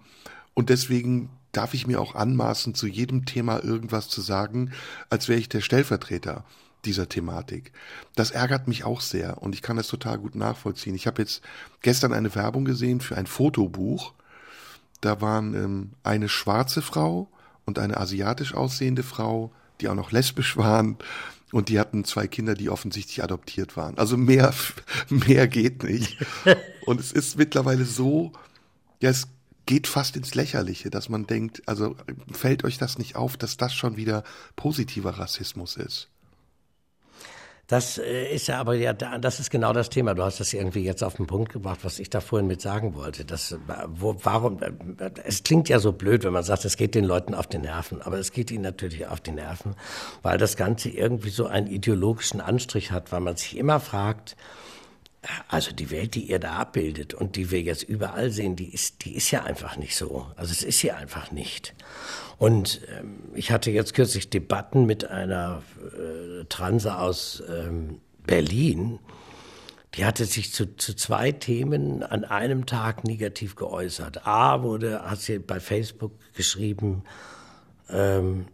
[0.54, 4.72] und deswegen darf ich mir auch anmaßen, zu jedem Thema irgendwas zu sagen,
[5.10, 6.46] als wäre ich der Stellvertreter
[6.86, 7.72] dieser Thematik.
[8.16, 10.96] Das ärgert mich auch sehr und ich kann das total gut nachvollziehen.
[10.96, 11.42] Ich habe jetzt
[11.82, 14.14] gestern eine Werbung gesehen für ein Fotobuch.
[15.02, 17.30] Da waren ähm, eine schwarze Frau,
[17.68, 20.98] und eine asiatisch aussehende Frau, die auch noch lesbisch waren.
[21.52, 23.98] Und die hatten zwei Kinder, die offensichtlich adoptiert waren.
[23.98, 24.54] Also mehr,
[25.10, 26.18] mehr geht nicht.
[26.86, 28.32] Und es ist mittlerweile so,
[29.02, 29.28] ja, es
[29.66, 31.96] geht fast ins Lächerliche, dass man denkt, also
[32.32, 34.24] fällt euch das nicht auf, dass das schon wieder
[34.56, 36.10] positiver Rassismus ist?
[37.68, 40.14] Das äh, ist ja aber ja, das ist genau das Thema.
[40.14, 42.96] Du hast das irgendwie jetzt auf den Punkt gebracht, was ich da vorhin mit sagen
[42.96, 43.26] wollte.
[43.26, 44.72] Das, äh, wo, warum, äh,
[45.26, 48.02] es klingt ja so blöd, wenn man sagt, es geht den Leuten auf die Nerven.
[48.02, 49.76] Aber es geht ihnen natürlich auf die Nerven,
[50.22, 54.38] weil das Ganze irgendwie so einen ideologischen Anstrich hat, weil man sich immer fragt,
[55.50, 59.04] also die Welt, die ihr da abbildet und die wir jetzt überall sehen, die ist,
[59.04, 60.28] die ist ja einfach nicht so.
[60.38, 61.74] Also es ist hier einfach nicht.
[62.38, 65.64] Und ähm, ich hatte jetzt kürzlich Debatten mit einer
[65.98, 69.00] äh, Transe aus ähm, Berlin.
[69.96, 74.28] Die hatte sich zu, zu zwei Themen an einem Tag negativ geäußert.
[74.28, 77.04] A wurde, hat sie bei Facebook geschrieben,
[77.90, 78.46] ähm,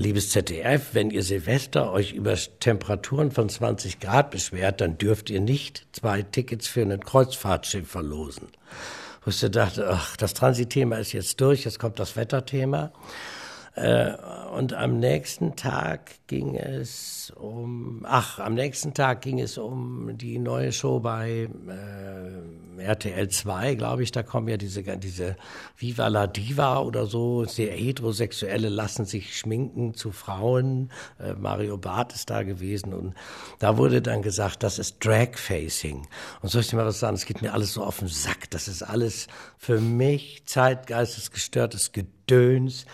[0.00, 5.40] Liebes ZDF, wenn ihr Silvester euch über Temperaturen von 20 Grad beschwert, dann dürft ihr
[5.40, 8.46] nicht zwei Tickets für ein Kreuzfahrtschiff verlosen.
[9.24, 12.92] Wo ich dachte, ach, das Transitthema ist jetzt durch, jetzt kommt das Wetterthema.
[13.78, 14.16] Äh,
[14.56, 20.40] und am nächsten Tag ging es um, ach, am nächsten Tag ging es um die
[20.40, 24.10] neue Show bei äh, RTL 2, glaube ich.
[24.10, 25.36] Da kommen ja diese, diese
[25.76, 27.44] Viva la Diva oder so.
[27.44, 30.90] Sehr Heterosexuelle lassen sich schminken zu Frauen.
[31.20, 32.94] Äh, Mario Barth ist da gewesen.
[32.94, 33.14] Und
[33.60, 36.08] da wurde dann gesagt, das ist Drag-Facing.
[36.42, 37.14] Und soll ich dir mal was sagen?
[37.14, 38.50] Es geht mir alles so auf den Sack.
[38.50, 42.84] Das ist alles für mich zeitgeistesgestörtes Gedöns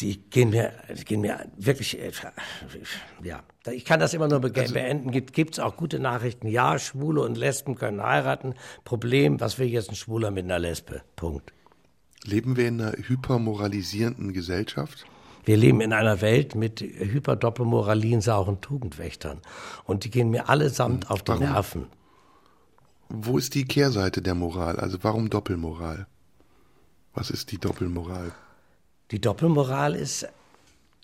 [0.00, 2.10] die gehen mir, die gehen mir wirklich, äh,
[3.22, 5.10] ja, ich kann das immer nur be also, beenden.
[5.10, 6.48] Gibt es auch gute Nachrichten?
[6.48, 8.54] Ja, Schwule und Lesben können heiraten.
[8.84, 11.02] Problem, was will jetzt ein Schwuler mit einer Lesbe?
[11.16, 11.52] Punkt.
[12.24, 15.06] Leben wir in einer hypermoralisierenden Gesellschaft?
[15.44, 19.40] Wir leben in einer Welt mit hyperdoppelmoralinsauren Tugendwächtern.
[19.84, 21.86] Und die gehen mir allesamt hm, auf die warum, Nerven.
[23.10, 24.80] Wo ist die Kehrseite der Moral?
[24.80, 26.06] Also warum Doppelmoral?
[27.12, 28.32] Was ist die Doppelmoral?
[29.10, 30.26] Die Doppelmoral ist,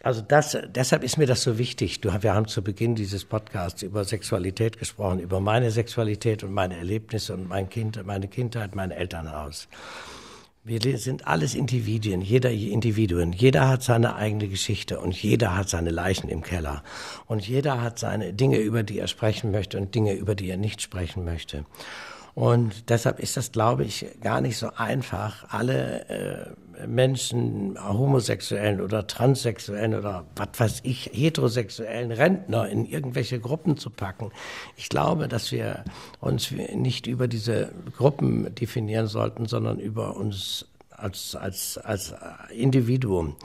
[0.02, 2.00] also das, deshalb ist mir das so wichtig.
[2.00, 6.76] Du, wir haben zu Beginn dieses Podcasts über Sexualität gesprochen, über meine Sexualität und meine
[6.76, 9.68] Erlebnisse und mein Kind, meine Kindheit, mein Elternhaus.
[10.62, 13.32] Wir sind alles Individuen, jeder Individuen.
[13.32, 16.82] Jeder hat seine eigene Geschichte und jeder hat seine Leichen im Keller.
[17.26, 20.58] Und jeder hat seine Dinge, über die er sprechen möchte und Dinge, über die er
[20.58, 21.64] nicht sprechen möchte.
[22.34, 26.50] Und deshalb ist das, glaube ich, gar nicht so einfach, alle äh,
[26.86, 34.30] Menschen, homosexuellen oder transsexuellen oder was weiß ich, heterosexuellen Rentner in irgendwelche Gruppen zu packen.
[34.76, 35.84] Ich glaube, dass wir
[36.20, 40.66] uns nicht über diese Gruppen definieren sollten, sondern über uns
[41.00, 42.14] als, als, als
[42.50, 43.36] Individuum.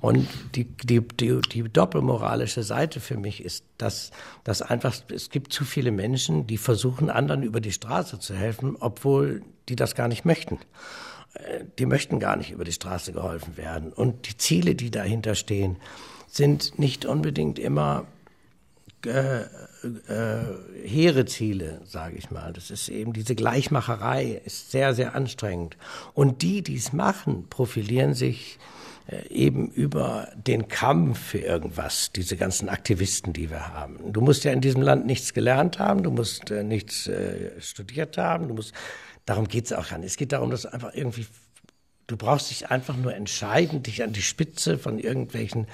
[0.00, 4.10] Und die, die, die, die doppelmoralische Seite für mich ist, dass,
[4.42, 8.76] dass einfach, es gibt zu viele Menschen, die versuchen, anderen über die Straße zu helfen,
[8.78, 10.58] obwohl die das gar nicht möchten.
[11.78, 13.92] Die möchten gar nicht über die Straße geholfen werden.
[13.92, 15.76] Und die Ziele, die dahinter stehen,
[16.28, 18.06] sind nicht unbedingt immer
[19.06, 20.44] äh, äh,
[20.84, 22.52] hehre Ziele, sage ich mal.
[22.52, 25.76] Das ist eben diese Gleichmacherei, ist sehr, sehr anstrengend.
[26.14, 28.58] Und die, die es machen, profilieren sich
[29.06, 34.12] äh, eben über den Kampf für irgendwas, diese ganzen Aktivisten, die wir haben.
[34.12, 38.16] Du musst ja in diesem Land nichts gelernt haben, du musst äh, nichts äh, studiert
[38.16, 38.72] haben, du musst,
[39.26, 40.02] darum geht's auch an.
[40.02, 41.26] Es geht darum, dass einfach irgendwie,
[42.06, 45.66] du brauchst dich einfach nur entscheiden, dich an die Spitze von irgendwelchen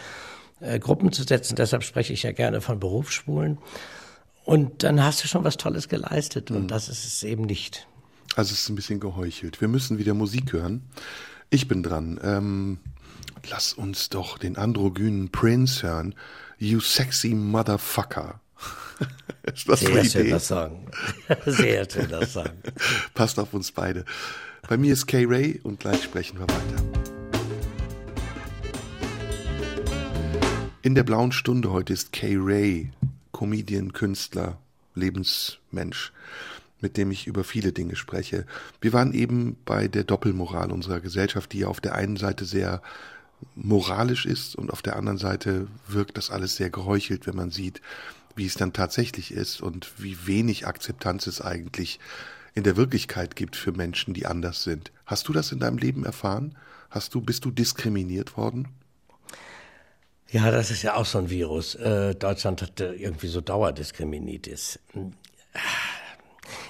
[0.61, 1.57] äh, Gruppen zu setzen.
[1.57, 3.59] Deshalb spreche ich ja gerne von Berufsschwulen.
[4.45, 6.69] Und dann hast du schon was Tolles geleistet und mhm.
[6.69, 7.87] das ist es eben nicht.
[8.37, 9.61] Also es ist ein bisschen geheuchelt.
[9.61, 10.83] Wir müssen wieder Musik hören.
[11.51, 12.19] Ich bin dran.
[12.23, 12.79] Ähm,
[13.49, 16.15] lass uns doch den androgynen Prince hören.
[16.59, 18.41] You sexy motherfucker.
[19.43, 20.87] Ist das Sehr schöner Song.
[21.47, 22.51] Sehr schöner Song.
[23.15, 24.05] Passt auf uns beide.
[24.69, 26.85] Bei mir ist Kay Ray und gleich sprechen wir weiter.
[30.83, 32.91] In der blauen Stunde heute ist Kay Ray,
[33.33, 34.59] Comedian, Künstler,
[34.95, 36.13] Lebensmensch
[36.81, 38.47] mit dem ich über viele Dinge spreche.
[38.81, 42.83] Wir waren eben bei der Doppelmoral unserer Gesellschaft, die ja auf der einen Seite sehr
[43.55, 47.81] moralisch ist und auf der anderen Seite wirkt das alles sehr geheuchelt, wenn man sieht,
[48.41, 52.01] wie es dann tatsächlich ist und wie wenig Akzeptanz es eigentlich
[52.55, 54.93] in der Wirklichkeit gibt für Menschen, die anders sind.
[55.05, 56.57] Hast du das in deinem Leben erfahren?
[56.89, 58.69] Hast du, bist du diskriminiert worden?
[60.31, 61.75] Ja, das ist ja auch so ein Virus.
[61.75, 64.79] Äh, Deutschland hat irgendwie so Dauerdiskriminitis.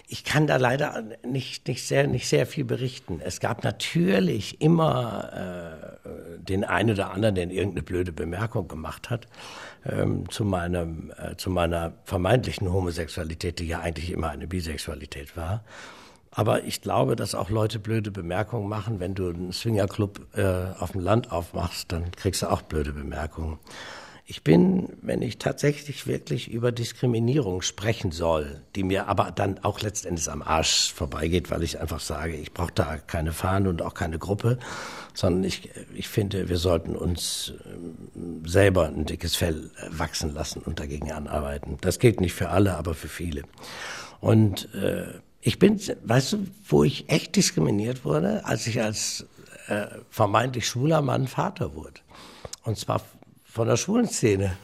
[0.08, 3.20] Ich kann da leider nicht, nicht, sehr, nicht sehr viel berichten.
[3.22, 9.28] Es gab natürlich immer äh, den einen oder anderen, der irgendeine blöde Bemerkung gemacht hat
[9.84, 15.64] ähm, zu, meinem, äh, zu meiner vermeintlichen Homosexualität, die ja eigentlich immer eine Bisexualität war.
[16.32, 19.00] Aber ich glaube, dass auch Leute blöde Bemerkungen machen.
[19.00, 23.58] Wenn du einen Swingerclub äh, auf dem Land aufmachst, dann kriegst du auch blöde Bemerkungen.
[24.30, 29.80] Ich bin, wenn ich tatsächlich wirklich über Diskriminierung sprechen soll, die mir aber dann auch
[29.80, 33.92] letztendlich am Arsch vorbeigeht, weil ich einfach sage, ich brauche da keine Fahne und auch
[33.92, 34.60] keine Gruppe,
[35.14, 40.78] sondern ich, ich finde, wir sollten uns ähm, selber ein dickes Fell wachsen lassen und
[40.78, 41.78] dagegen anarbeiten.
[41.80, 43.42] Das gilt nicht für alle, aber für viele.
[44.20, 45.08] Und äh,
[45.40, 49.26] ich bin, weißt du, wo ich echt diskriminiert wurde, als ich als
[49.66, 52.00] äh, vermeintlich schwuler Mann Vater wurde.
[52.62, 53.02] Und zwar
[53.50, 54.56] von der schwulen Szene.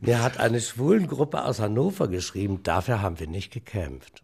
[0.00, 4.22] Mir hat eine Schwulengruppe aus Hannover geschrieben, dafür haben wir nicht gekämpft.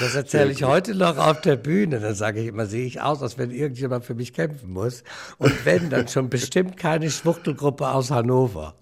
[0.00, 2.00] Das erzähle ich heute noch auf der Bühne.
[2.00, 5.02] Dann sage ich immer, sehe ich aus, als wenn irgendjemand für mich kämpfen muss.
[5.38, 8.74] Und wenn, dann schon bestimmt keine Schwuchtelgruppe aus Hannover.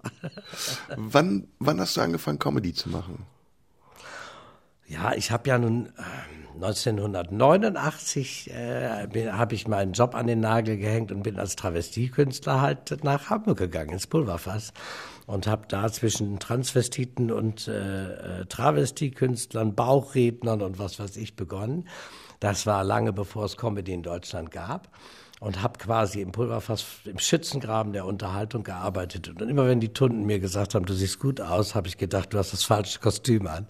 [0.95, 3.25] Wann, wann hast du angefangen, Comedy zu machen?
[4.87, 5.89] Ja, ich habe ja nun
[6.55, 13.03] 1989 äh, habe ich meinen Job an den Nagel gehängt und bin als Travestiekünstler halt
[13.03, 14.73] nach Hamburg gegangen, ins Pulverfass.
[15.27, 21.87] Und habe da zwischen Transvestiten und äh, äh, Travestiekünstlern, Bauchrednern und was weiß ich begonnen.
[22.39, 24.89] Das war lange bevor es Comedy in Deutschland gab
[25.45, 29.29] und habe quasi im Pulverfass im Schützengraben der Unterhaltung gearbeitet.
[29.29, 32.33] Und immer wenn die Tunden mir gesagt haben, du siehst gut aus, habe ich gedacht,
[32.33, 33.67] du hast das falsche Kostüm an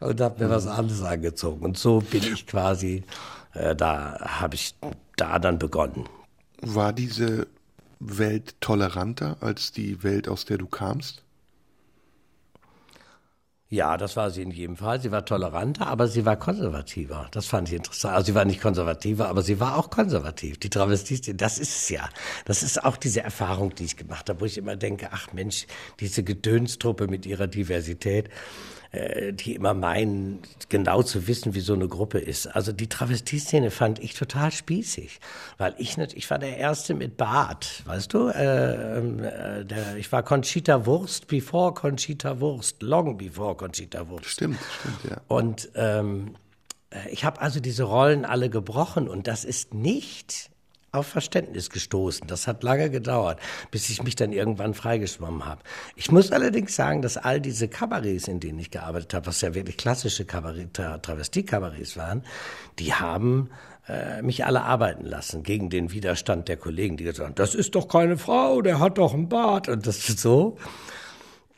[0.00, 0.52] und habe mir mhm.
[0.52, 1.62] was anderes angezogen.
[1.62, 3.04] Und so bin ich quasi,
[3.52, 4.74] äh, da habe ich
[5.16, 6.08] da dann begonnen.
[6.62, 7.48] War diese
[7.98, 11.22] Welt toleranter als die Welt, aus der du kamst?
[13.72, 15.00] Ja, das war sie in jedem Fall.
[15.00, 17.28] Sie war toleranter, aber sie war konservativer.
[17.30, 18.16] Das fand ich interessant.
[18.16, 20.58] Also sie war nicht konservativer, aber sie war auch konservativ.
[20.58, 22.08] Die Travestistin, das ist es ja.
[22.46, 25.68] Das ist auch diese Erfahrung, die ich gemacht habe, wo ich immer denke, ach Mensch,
[26.00, 28.28] diese Gedönstruppe mit ihrer Diversität.
[28.92, 32.48] Äh, die immer meinen, genau zu wissen, wie so eine Gruppe ist.
[32.48, 35.20] Also die Travestieszene fand ich total spießig,
[35.58, 38.30] weil ich nicht, ich war der Erste mit Bart, weißt du?
[38.30, 44.26] Äh, äh, der, ich war Conchita Wurst before Conchita Wurst, long before Conchita Wurst.
[44.26, 45.20] Stimmt, stimmt, ja.
[45.28, 46.34] Und ähm,
[46.90, 50.49] äh, ich habe also diese Rollen alle gebrochen und das ist nicht
[50.92, 52.26] auf Verständnis gestoßen.
[52.26, 53.38] Das hat lange gedauert,
[53.70, 55.62] bis ich mich dann irgendwann freigeschwommen habe.
[55.96, 59.54] Ich muss allerdings sagen, dass all diese Kabarets, in denen ich gearbeitet habe, was ja
[59.54, 62.24] wirklich klassische Kabarett, Travestie-Kabarets waren,
[62.78, 63.50] die haben
[63.88, 67.74] äh, mich alle arbeiten lassen gegen den Widerstand der Kollegen, die gesagt haben, das ist
[67.74, 70.58] doch keine Frau, der hat doch einen Bart und das ist so.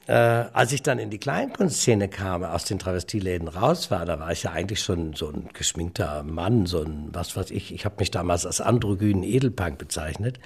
[0.07, 4.33] Äh, als ich dann in die Kleinkunstszene kam, aus den Travestieläden raus war, da war
[4.33, 7.97] ich ja eigentlich schon so ein geschminkter Mann, so ein, was weiß ich, ich habe
[8.01, 10.41] mich damals als androgynen Edelpunk bezeichnet.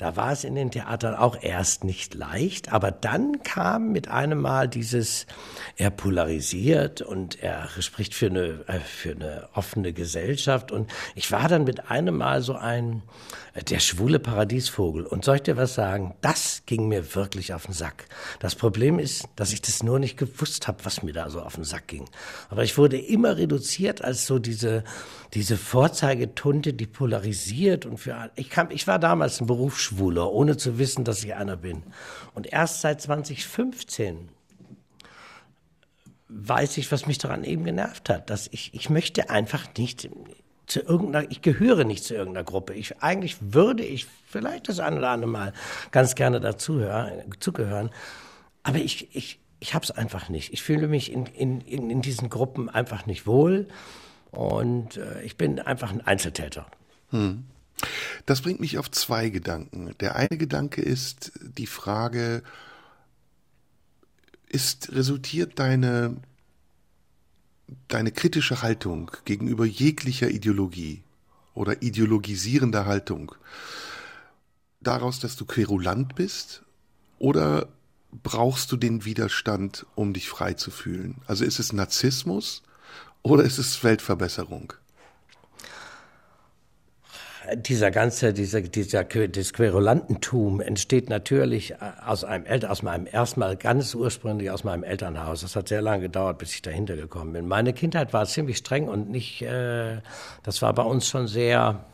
[0.00, 4.40] Da war es in den Theatern auch erst nicht leicht, aber dann kam mit einem
[4.40, 5.26] Mal dieses,
[5.76, 11.48] er polarisiert und er spricht für eine, äh, für eine offene Gesellschaft und ich war
[11.48, 13.02] dann mit einem Mal so ein,
[13.52, 15.04] äh, der schwule Paradiesvogel.
[15.04, 16.14] Und soll ich dir was sagen?
[16.20, 18.06] Das ging mir wirklich auf den Sack.
[18.38, 21.56] Das Problem ist, dass ich das nur nicht gewusst habe, was mir da so auf
[21.56, 22.06] den Sack ging.
[22.48, 24.84] Aber ich wurde immer reduziert als so diese,
[25.34, 29.46] diese Vorzeigetunte, die polarisiert und für, ich kam, ich war damals ein
[29.90, 31.82] Berufsschwuler, ohne zu wissen, dass ich einer bin.
[32.34, 34.28] Und erst seit 2015
[36.28, 40.08] weiß ich, was mich daran eben genervt hat, dass ich, ich möchte einfach nicht
[40.66, 42.74] zu irgendeiner, ich gehöre nicht zu irgendeiner Gruppe.
[42.74, 45.52] Ich, eigentlich würde ich vielleicht das ein oder andere Mal
[45.90, 47.90] ganz gerne dazugehören.
[48.62, 50.52] Aber ich, ich, ich habe es einfach nicht.
[50.52, 53.66] Ich fühle mich in, in, in diesen Gruppen einfach nicht wohl.
[54.30, 56.66] Und äh, ich bin einfach ein Einzeltäter.
[57.10, 57.49] Hm.
[58.26, 59.94] Das bringt mich auf zwei Gedanken.
[60.00, 62.42] Der eine Gedanke ist die Frage,
[64.48, 66.16] ist, resultiert deine,
[67.88, 71.02] deine kritische Haltung gegenüber jeglicher Ideologie
[71.54, 73.34] oder ideologisierender Haltung
[74.80, 76.62] daraus, dass du querulant bist
[77.18, 77.68] oder
[78.22, 81.16] brauchst du den Widerstand, um dich frei zu fühlen?
[81.26, 82.62] Also ist es Narzissmus
[83.22, 84.72] oder ist es Weltverbesserung?
[87.56, 94.50] Dieser ganze, dieser, dieser, das Querulantentum entsteht natürlich aus einem aus meinem erstmal ganz ursprünglich
[94.50, 95.42] aus meinem Elternhaus.
[95.42, 97.48] Das hat sehr lange gedauert, bis ich dahinter gekommen bin.
[97.48, 99.98] Meine Kindheit war ziemlich streng und nicht, äh,
[100.42, 101.84] das war bei uns schon sehr,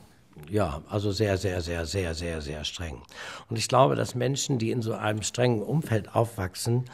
[0.51, 3.03] ja, also sehr, sehr, sehr, sehr, sehr, sehr streng.
[3.49, 6.85] Und ich glaube, dass Menschen, die in so einem strengen Umfeld aufwachsen,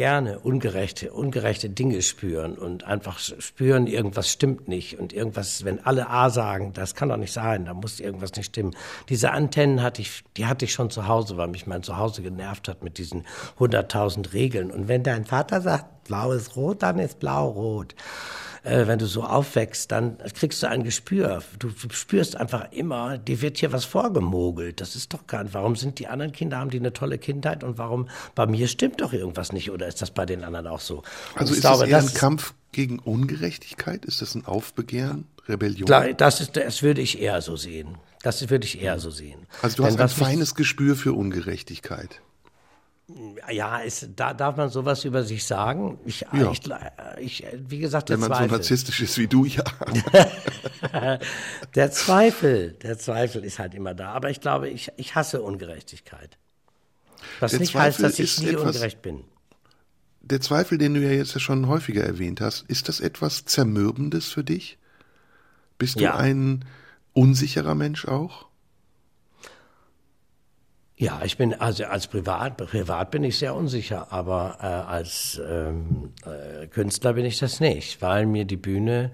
[0.00, 6.08] gerne ungerechte, ungerechte Dinge spüren und einfach spüren, irgendwas stimmt nicht und irgendwas, wenn alle
[6.08, 8.74] A sagen, das kann doch nicht sein, da muss irgendwas nicht stimmen.
[9.10, 12.66] Diese Antennen hatte ich, die hatte ich schon zu Hause, weil mich mein Zuhause genervt
[12.66, 13.26] hat mit diesen
[13.58, 14.70] 100.000 Regeln.
[14.70, 17.94] Und wenn dein Vater sagt, blau ist rot, dann ist blau rot
[18.62, 21.42] äh, wenn du so aufwächst, dann kriegst du ein Gespür.
[21.58, 24.80] Du, du spürst einfach immer, dir wird hier was vorgemogelt.
[24.80, 27.78] Das ist doch kein, warum sind die anderen Kinder, haben die eine tolle Kindheit und
[27.78, 31.02] warum bei mir stimmt doch irgendwas nicht oder ist das bei den anderen auch so?
[31.34, 34.04] also ist glaube, das eher ein Kampf gegen Ungerechtigkeit?
[34.04, 35.86] Ist das ein Aufbegehren, Rebellion?
[36.16, 37.96] Das, ist, das würde ich eher so sehen.
[38.22, 39.46] Das würde ich eher so sehen.
[39.62, 42.20] Also du hast Denn ein feines Gespür für Ungerechtigkeit.
[43.50, 45.98] Ja, ist, da darf man sowas über sich sagen.
[46.04, 46.52] Ich, ja.
[46.52, 46.60] ich,
[47.18, 48.48] ich, wie gesagt, der Wenn man Zweifel.
[48.48, 49.64] so narzisstisch ist wie du, ja.
[51.74, 54.12] der Zweifel, der Zweifel ist halt immer da.
[54.12, 56.38] Aber ich glaube, ich, ich hasse Ungerechtigkeit.
[57.40, 59.24] Was der nicht Zweifel heißt, dass ich nie etwas, ungerecht bin.
[60.20, 64.44] Der Zweifel, den du ja jetzt schon häufiger erwähnt hast, ist das etwas Zermürbendes für
[64.44, 64.78] dich?
[65.78, 66.16] Bist du ja.
[66.16, 66.64] ein
[67.12, 68.49] unsicherer Mensch auch?
[71.00, 76.12] Ja, ich bin also als Privat, privat bin ich sehr unsicher, aber äh, als ähm,
[76.26, 79.10] äh, Künstler bin ich das nicht, weil mir die Bühne,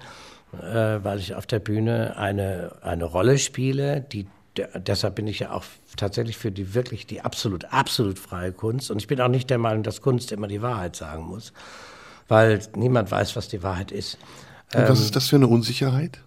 [0.53, 4.27] äh, weil ich auf der Bühne eine eine Rolle spiele, die
[4.75, 5.63] deshalb bin ich ja auch
[5.97, 9.59] tatsächlich für die wirklich die absolut absolut freie Kunst und ich bin auch nicht der
[9.59, 11.53] Meinung, dass Kunst immer die Wahrheit sagen muss,
[12.27, 14.19] weil niemand weiß, was die Wahrheit ist.
[14.75, 16.21] Und was ähm, ist das für eine Unsicherheit?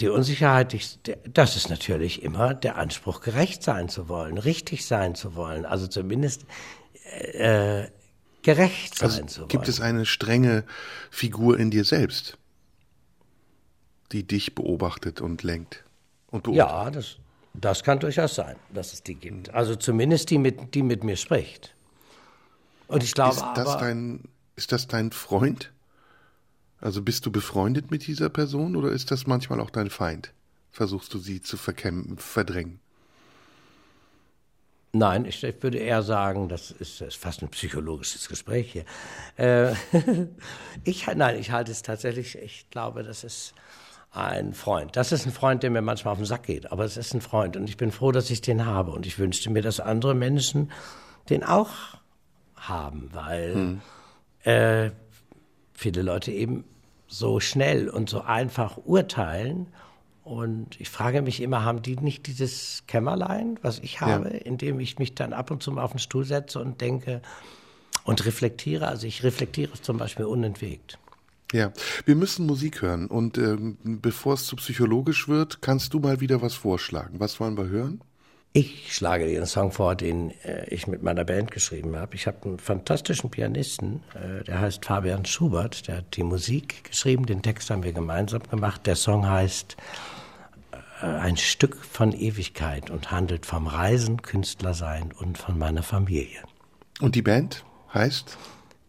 [0.00, 0.76] Die Unsicherheit,
[1.28, 5.86] das ist natürlich immer der Anspruch, gerecht sein zu wollen, richtig sein zu wollen, also
[5.86, 6.46] zumindest
[7.32, 7.86] äh,
[8.42, 9.48] gerecht sein also zu wollen.
[9.48, 10.64] Gibt es eine strenge
[11.10, 12.38] Figur in dir selbst,
[14.12, 15.84] die dich beobachtet und lenkt
[16.30, 16.84] und beobachtet?
[16.84, 17.16] Ja, das,
[17.54, 19.52] das kann durchaus sein, dass es die gibt.
[19.52, 21.74] Also zumindest die mit, die mit mir spricht.
[22.88, 24.24] Und ich glaube ist das aber, dein,
[24.56, 25.72] ist das dein Freund?
[26.80, 30.32] Also bist du befreundet mit dieser Person oder ist das manchmal auch dein Feind?
[30.70, 32.80] Versuchst du sie zu verdrängen?
[34.92, 38.84] Nein, ich, ich, würde eher sagen, das ist, das ist, fast ein psychologisches Gespräch hier.
[39.36, 39.74] Äh,
[40.84, 43.54] ich, nein, ich halte es tatsächlich, ich glaube, das ist
[44.10, 44.96] ein Freund.
[44.96, 47.20] Das ist ein Freund, der mir manchmal auf den Sack geht, aber es ist ein
[47.20, 50.14] Freund und ich bin froh, dass ich den habe und ich wünschte mir, dass andere
[50.14, 50.72] Menschen
[51.28, 51.70] den auch
[52.56, 53.80] haben, weil hm.
[54.42, 54.90] äh,
[55.80, 56.64] viele Leute eben
[57.08, 59.66] so schnell und so einfach urteilen.
[60.22, 64.40] Und ich frage mich immer, haben die nicht dieses Kämmerlein, was ich habe, ja.
[64.40, 67.22] in dem ich mich dann ab und zu mal auf den Stuhl setze und denke
[68.04, 68.86] und reflektiere?
[68.86, 70.98] Also ich reflektiere zum Beispiel unentwegt.
[71.52, 71.72] Ja,
[72.04, 73.06] wir müssen Musik hören.
[73.06, 77.18] Und ähm, bevor es zu psychologisch wird, kannst du mal wieder was vorschlagen.
[77.18, 78.02] Was wollen wir hören?
[78.52, 82.16] Ich schlage dir einen Song vor, den äh, ich mit meiner Band geschrieben habe.
[82.16, 87.26] Ich habe einen fantastischen Pianisten, äh, der heißt Fabian Schubert, der hat die Musik geschrieben,
[87.26, 88.88] den Text haben wir gemeinsam gemacht.
[88.88, 89.76] Der Song heißt
[91.00, 96.42] äh, Ein Stück von Ewigkeit und handelt vom Reisen, Künstlersein und von meiner Familie.
[97.00, 98.36] Und die Band heißt?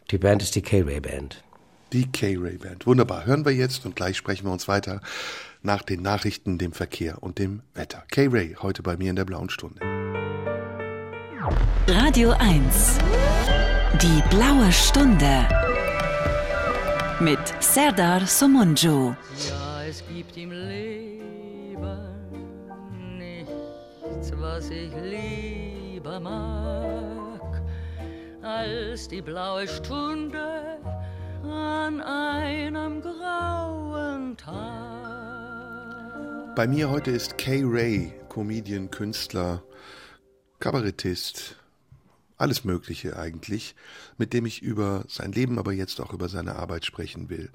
[0.10, 1.44] Die Band ist die K-Ray Band.
[1.94, 2.88] Die K-Ray Band.
[2.88, 3.28] Wunderbar.
[3.28, 5.02] Hören wir jetzt und gleich sprechen wir uns weiter
[5.64, 8.04] nach den Nachrichten, dem Verkehr und dem Wetter.
[8.12, 9.82] K-Ray heute bei mir in der blauen Stunde.
[11.88, 12.98] Radio 1.
[14.02, 15.48] Die blaue Stunde.
[17.20, 19.14] Mit Serdar Somunju.
[19.50, 22.00] Ja, es gibt im Leben
[23.18, 27.62] nichts, was ich lieber mag,
[28.42, 30.80] als die blaue Stunde
[31.44, 34.91] an einem grauen Tag
[36.62, 39.64] Bei mir heute ist Kay Ray, Comedian, Künstler,
[40.60, 41.56] Kabarettist,
[42.38, 43.74] alles Mögliche eigentlich,
[44.20, 47.50] mit dem ich über sein Leben, aber jetzt auch über seine Arbeit sprechen will.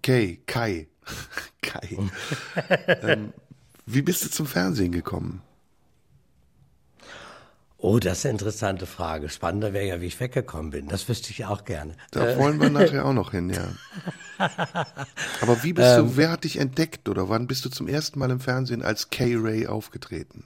[0.00, 0.88] Kay, Kai,
[1.60, 1.98] Kai.
[3.02, 3.34] ähm,
[3.84, 5.42] wie bist du zum Fernsehen gekommen?
[7.80, 9.28] Oh, das ist eine interessante Frage.
[9.28, 10.88] Spannender wäre ja, wie ich weggekommen bin.
[10.88, 11.92] Das wüsste ich auch gerne.
[12.10, 13.68] Da wollen wir nachher auch noch hin, ja.
[15.40, 18.18] Aber wie bist ähm, du, wer hat dich entdeckt oder wann bist du zum ersten
[18.18, 20.42] Mal im Fernsehen als K-Ray aufgetreten?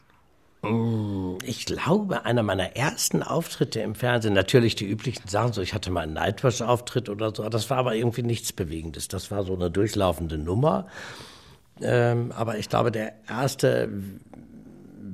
[0.60, 5.72] Mm, ich glaube, einer meiner ersten Auftritte im Fernsehen, natürlich die üblichen Sachen, so ich
[5.72, 9.08] hatte mal einen Nightwatch-Auftritt oder so, das war aber irgendwie nichts Bewegendes.
[9.08, 10.86] Das war so eine durchlaufende Nummer.
[11.80, 13.88] Ähm, aber ich glaube, der erste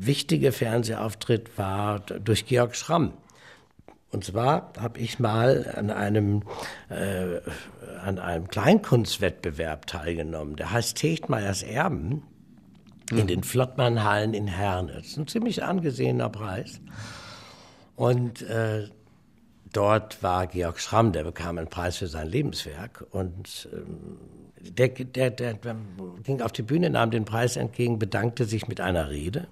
[0.07, 3.13] wichtige Fernsehauftritt war durch Georg Schramm.
[4.11, 6.43] Und zwar habe ich mal an einem,
[6.89, 7.41] äh,
[8.03, 10.57] an einem Kleinkunstwettbewerb teilgenommen.
[10.57, 12.23] Der heißt Techtmeyers Erben
[13.11, 14.95] in den Flottmannhallen in Herne.
[14.95, 16.81] Das ist ein ziemlich angesehener Preis.
[17.97, 18.89] Und äh,
[19.73, 23.05] dort war Georg Schramm, der bekam einen Preis für sein Lebenswerk.
[23.11, 24.19] Und ähm,
[24.61, 25.77] der, der, der, der
[26.25, 29.47] ging auf die Bühne, nahm den Preis entgegen, bedankte sich mit einer Rede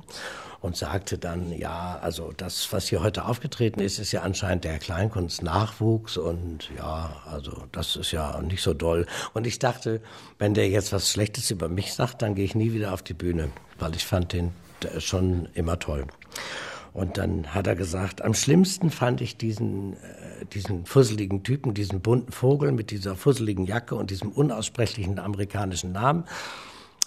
[0.61, 4.78] und sagte dann, ja, also das, was hier heute aufgetreten ist, ist ja anscheinend der
[4.78, 9.07] Kleinkunstnachwuchs und ja, also das ist ja nicht so doll.
[9.34, 10.00] Und ich dachte,
[10.38, 13.14] wenn der jetzt was Schlechtes über mich sagt, dann gehe ich nie wieder auf die
[13.14, 14.52] Bühne, weil ich fand den
[14.98, 16.07] schon immer toll.
[16.92, 19.96] Und dann hat er gesagt, am schlimmsten fand ich diesen, äh,
[20.53, 26.24] diesen fusseligen Typen, diesen bunten Vogel mit dieser fusseligen Jacke und diesem unaussprechlichen amerikanischen Namen.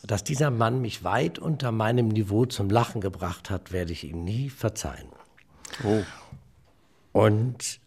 [0.04, 4.24] Dass dieser Mann mich weit unter meinem Niveau zum Lachen gebracht hat, werde ich ihm
[4.24, 5.10] nie verzeihen.
[5.84, 6.04] Oh.
[7.12, 7.80] Und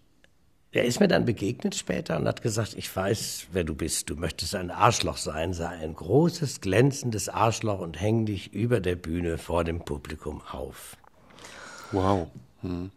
[0.72, 4.09] er ist mir dann begegnet später und hat gesagt, ich weiß, wer du bist.
[4.09, 8.97] Du möchtest ein Arschloch sein, sei ein großes, glänzendes Arschloch und häng dich über der
[8.97, 10.97] Bühne vor dem Publikum auf.
[11.93, 12.28] Wow.
[12.62, 12.90] Hm.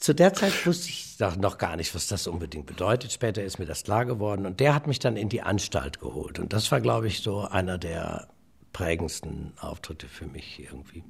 [0.00, 3.12] Zu der Zeit wusste ich noch gar nicht, was das unbedingt bedeutet.
[3.12, 6.38] Später ist mir das klar geworden und der hat mich dann in die Anstalt geholt.
[6.38, 8.28] Und das war, glaube ich, so einer der
[8.72, 11.04] prägendsten Auftritte für mich irgendwie.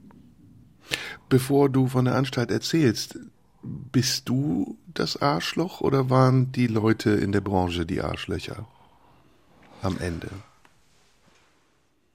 [1.28, 3.16] Bevor du von der Anstalt erzählst,
[3.62, 8.66] bist du das Arschloch oder waren die Leute in der Branche die Arschlöcher
[9.82, 10.30] am Ende?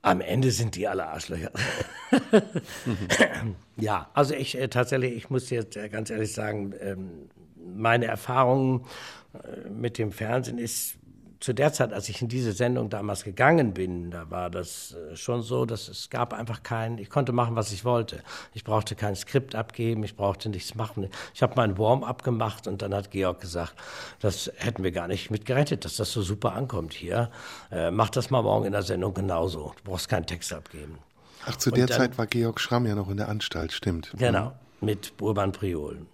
[0.06, 1.50] Am Ende sind die alle Arschlöcher.
[3.76, 7.30] ja, also ich äh, tatsächlich, ich muss jetzt äh, ganz ehrlich sagen, ähm,
[7.76, 8.86] meine Erfahrung
[9.34, 11.00] äh, mit dem Fernsehen ist
[11.40, 15.16] zu der Zeit, als ich in diese Sendung damals gegangen bin, da war das äh,
[15.16, 18.22] schon so, dass es gab einfach kein, ich konnte machen, was ich wollte.
[18.54, 21.10] Ich brauchte kein Skript abgeben, ich brauchte nichts machen.
[21.34, 23.74] Ich habe meinen Warm-up gemacht und dann hat Georg gesagt,
[24.20, 27.30] das hätten wir gar nicht mit gerechnet, dass das so super ankommt hier.
[27.72, 29.74] Äh, mach das mal morgen in der Sendung genauso.
[29.84, 31.00] Du brauchst keinen Text abgeben.
[31.46, 34.12] Ach, zu und der dann, Zeit war Georg Schramm ja noch in der Anstalt, stimmt.
[34.18, 36.08] Genau, mit Urban Priolen.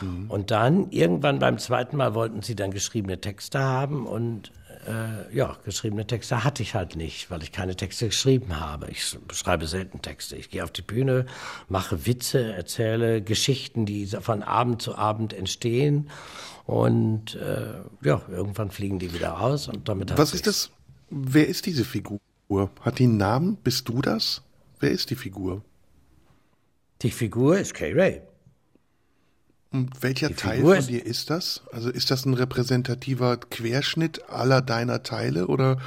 [0.00, 0.30] Mhm.
[0.30, 4.52] Und dann, irgendwann beim zweiten Mal wollten sie dann geschriebene Texte haben und
[4.86, 8.88] äh, ja, geschriebene Texte hatte ich halt nicht, weil ich keine Texte geschrieben habe.
[8.90, 10.36] Ich schreibe selten Texte.
[10.36, 11.26] Ich gehe auf die Bühne,
[11.68, 16.10] mache Witze, erzähle Geschichten, die von Abend zu Abend entstehen.
[16.66, 20.70] Und äh, ja, irgendwann fliegen die wieder aus und damit Was ist das?
[21.10, 22.20] Wer ist diese Figur?
[22.80, 23.56] Hat die einen Namen?
[23.56, 24.42] Bist du das?
[24.80, 25.62] Wer ist die Figur?
[27.02, 28.22] Die Figur ist Kay Ray.
[29.74, 31.62] Und welcher die Teil Figur von dir ist das?
[31.72, 35.78] Also ist das ein repräsentativer Querschnitt aller deiner Teile oder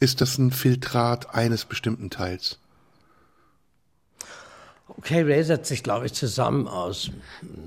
[0.00, 2.58] ist das ein Filtrat eines bestimmten Teils?
[4.88, 7.10] Okay, Ray setzt sich, glaube ich, zusammen aus,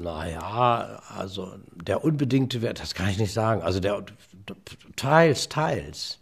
[0.01, 3.61] naja, also der unbedingte Wert, das kann ich nicht sagen.
[3.61, 4.03] Also der
[4.95, 6.17] teils, teils.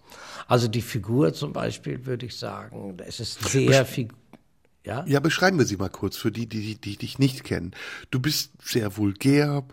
[0.50, 4.10] Also die Figur zum Beispiel, würde ich sagen, es ist sehr viel.
[4.88, 5.04] Ja?
[5.06, 7.72] ja, beschreiben wir sie mal kurz für die, die, die dich nicht kennen.
[8.10, 9.66] Du bist sehr vulgär,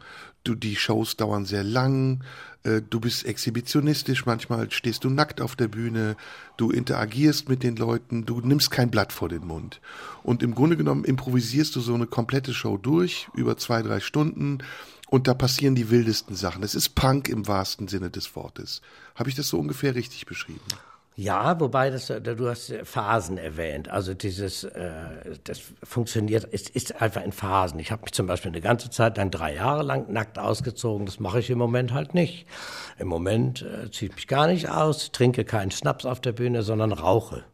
[0.43, 2.25] du, die Shows dauern sehr lang,
[2.65, 6.17] äh, du bist exhibitionistisch, manchmal stehst du nackt auf der Bühne,
[6.57, 9.81] du interagierst mit den Leuten, du nimmst kein Blatt vor den Mund.
[10.25, 14.59] Und im Grunde genommen improvisierst du so eine komplette Show durch, über zwei, drei Stunden,
[15.09, 16.65] und da passieren die wildesten Sachen.
[16.65, 18.81] Es ist Punk im wahrsten Sinne des Wortes.
[19.15, 20.65] Habe ich das so ungefähr richtig beschrieben?
[21.17, 23.89] Ja, wobei das, äh, du hast Phasen erwähnt.
[23.89, 24.93] Also dieses, äh,
[25.45, 27.79] das funktioniert, ist, ist einfach in Phasen.
[27.79, 31.07] Ich habe mich zum Beispiel eine ganze Zeit lang, drei Jahre lang nackt ausgezogen.
[31.07, 32.47] Das mache ich im Moment halt nicht.
[32.99, 36.63] Im Moment äh, ziehe ich mich gar nicht aus, trinke keinen Schnaps auf der Bühne,
[36.63, 37.45] sondern rauche.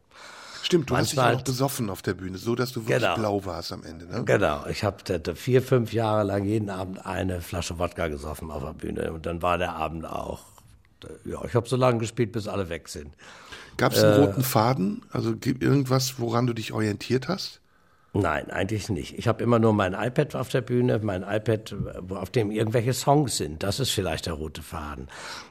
[0.62, 3.14] Stimmt, du Manchmal, hast dich auch besoffen auf der Bühne, so dass du wirklich genau,
[3.14, 4.06] blau warst am Ende.
[4.06, 4.24] Ne?
[4.24, 4.98] Genau, ich habe
[5.34, 9.42] vier, fünf Jahre lang jeden Abend eine Flasche Wodka gesoffen auf der Bühne und dann
[9.42, 10.44] war der Abend auch.
[11.24, 13.14] Ja, ich habe so lange gespielt, bis alle weg sind.
[13.76, 15.02] Gab es einen äh, roten Faden?
[15.10, 17.60] Also irgendwas, woran du dich orientiert hast?
[18.12, 19.16] Nein, eigentlich nicht.
[19.18, 21.76] Ich habe immer nur mein iPad auf der Bühne, mein iPad,
[22.10, 23.62] auf dem irgendwelche Songs sind.
[23.62, 25.06] Das ist vielleicht der rote Faden.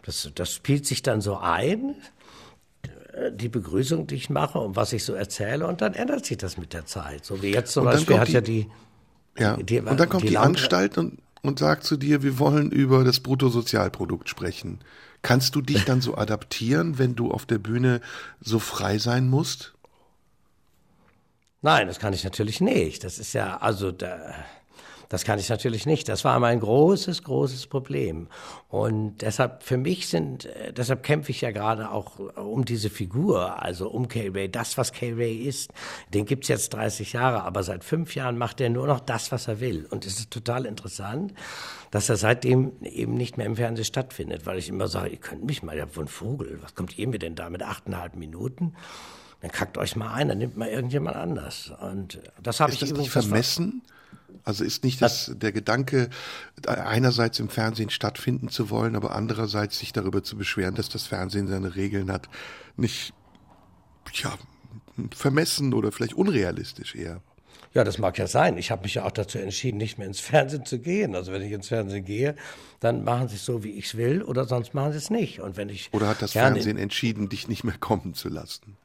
[0.05, 1.95] Das, das spielt sich dann so ein,
[3.31, 6.57] die Begrüßung, die ich mache und was ich so erzähle, und dann ändert sich das
[6.57, 7.25] mit der Zeit.
[7.25, 8.67] So wie jetzt zum Beispiel hat die, ja die.
[9.37, 12.71] Ja, die, und dann kommt die, die Anstalt und, und sagt zu dir, wir wollen
[12.71, 14.79] über das Bruttosozialprodukt sprechen.
[15.21, 18.01] Kannst du dich dann so adaptieren, wenn du auf der Bühne
[18.39, 19.73] so frei sein musst?
[21.61, 23.03] Nein, das kann ich natürlich nicht.
[23.03, 24.33] Das ist ja, also, da,
[25.09, 26.07] das kann ich natürlich nicht.
[26.07, 28.27] Das war mein großes, großes Problem.
[28.67, 33.61] Und deshalb, für mich sind, äh, deshalb kämpfe ich ja gerade auch um diese Figur,
[33.61, 34.49] also um K-Ray.
[34.49, 35.73] Das, was K-Ray ist,
[36.13, 39.47] den gibt's jetzt 30 Jahre, aber seit fünf Jahren macht er nur noch das, was
[39.47, 39.87] er will.
[39.89, 41.33] Und es ist total interessant,
[41.89, 45.43] dass er seitdem eben nicht mehr im Fernsehen stattfindet, weil ich immer sage, ihr könnt
[45.43, 48.73] mich mal, ja, von Vogel, was kommt ihr mir denn da mit achteinhalb Minuten?
[49.41, 51.71] dann kackt euch mal ein, dann nimmt mal irgendjemand anders.
[51.79, 53.83] Und das habe ich das nicht vermessen?
[54.43, 56.09] Also ist nicht das, der Gedanke,
[56.65, 61.47] einerseits im Fernsehen stattfinden zu wollen, aber andererseits sich darüber zu beschweren, dass das Fernsehen
[61.47, 62.29] seine Regeln hat,
[62.77, 63.13] nicht
[64.13, 64.37] ja,
[65.15, 67.21] vermessen oder vielleicht unrealistisch eher?
[67.73, 68.57] Ja, das mag ja sein.
[68.57, 71.13] Ich habe mich ja auch dazu entschieden, nicht mehr ins Fernsehen zu gehen.
[71.15, 72.35] Also wenn ich ins Fernsehen gehe,
[72.79, 75.39] dann machen sie es so, wie ich es will, oder sonst machen sie es nicht.
[75.39, 78.75] Und wenn ich oder hat das Fernsehen entschieden, dich nicht mehr kommen zu lassen?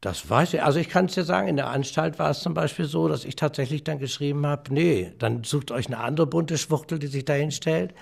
[0.00, 0.62] Das weiß ich.
[0.62, 3.24] Also ich kann es dir sagen, in der Anstalt war es zum Beispiel so, dass
[3.24, 7.24] ich tatsächlich dann geschrieben habe, nee, dann sucht euch eine andere bunte Schwuchtel, die sich
[7.24, 7.94] dahin stellt.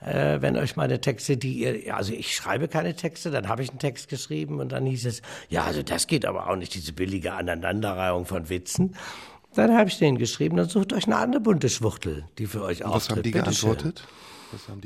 [0.00, 3.70] Äh, wenn euch meine Texte, die ihr, also ich schreibe keine Texte, dann habe ich
[3.70, 6.92] einen Text geschrieben und dann hieß es, ja, also das geht aber auch nicht, diese
[6.92, 8.96] billige Aneinanderreihung von Witzen.
[9.54, 12.84] Dann habe ich denen geschrieben, dann sucht euch eine andere bunte Schwuchtel, die für euch
[12.84, 13.10] und auftritt.
[13.10, 14.04] Was haben die geantwortet?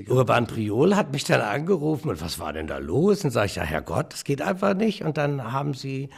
[0.09, 3.25] Urban Priol hat mich dann angerufen und was war denn da los?
[3.25, 5.03] Und sage ich, ja Herrgott, das geht einfach nicht.
[5.05, 6.11] Und dann haben sie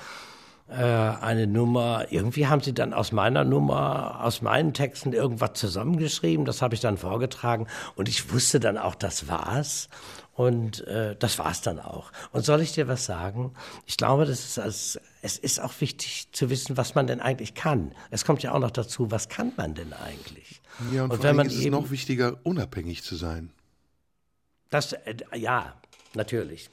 [0.68, 6.44] äh, eine Nummer, irgendwie haben sie dann aus meiner Nummer, aus meinen Texten irgendwas zusammengeschrieben.
[6.46, 7.66] Das habe ich dann vorgetragen
[7.96, 9.88] und ich wusste dann auch, das war's.
[10.34, 12.10] Und äh, das war's dann auch.
[12.32, 13.52] Und soll ich dir was sagen?
[13.86, 17.54] Ich glaube, das ist als, es ist auch wichtig zu wissen, was man denn eigentlich
[17.54, 17.92] kann.
[18.10, 20.60] Es kommt ja auch noch dazu, was kann man denn eigentlich?
[20.92, 23.50] Ja, und, und wenn man ist es noch wichtiger, unabhängig zu sein.
[24.70, 25.76] Das, äh, ja,
[26.14, 26.68] natürlich.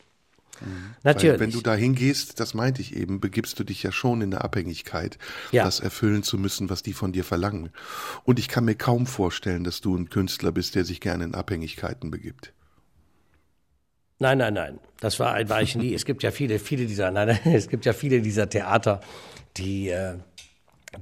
[0.60, 0.96] Mhm.
[1.04, 1.34] Natürlich.
[1.34, 4.32] Weil wenn du da hingehst, das meinte ich eben, begibst du dich ja schon in
[4.32, 5.20] der Abhängigkeit,
[5.52, 5.64] ja.
[5.64, 7.70] das erfüllen zu müssen, was die von dir verlangen.
[8.24, 11.36] Und ich kann mir kaum vorstellen, dass du ein Künstler bist, der sich gerne in
[11.36, 12.54] Abhängigkeiten begibt.
[14.22, 14.80] Nein, nein, nein.
[15.00, 15.96] Das war, war ich nie.
[15.96, 19.02] Es gibt ja viele, viele dieser, nein, nein, es gibt ja viele dieser Theater,
[19.58, 20.14] die, äh,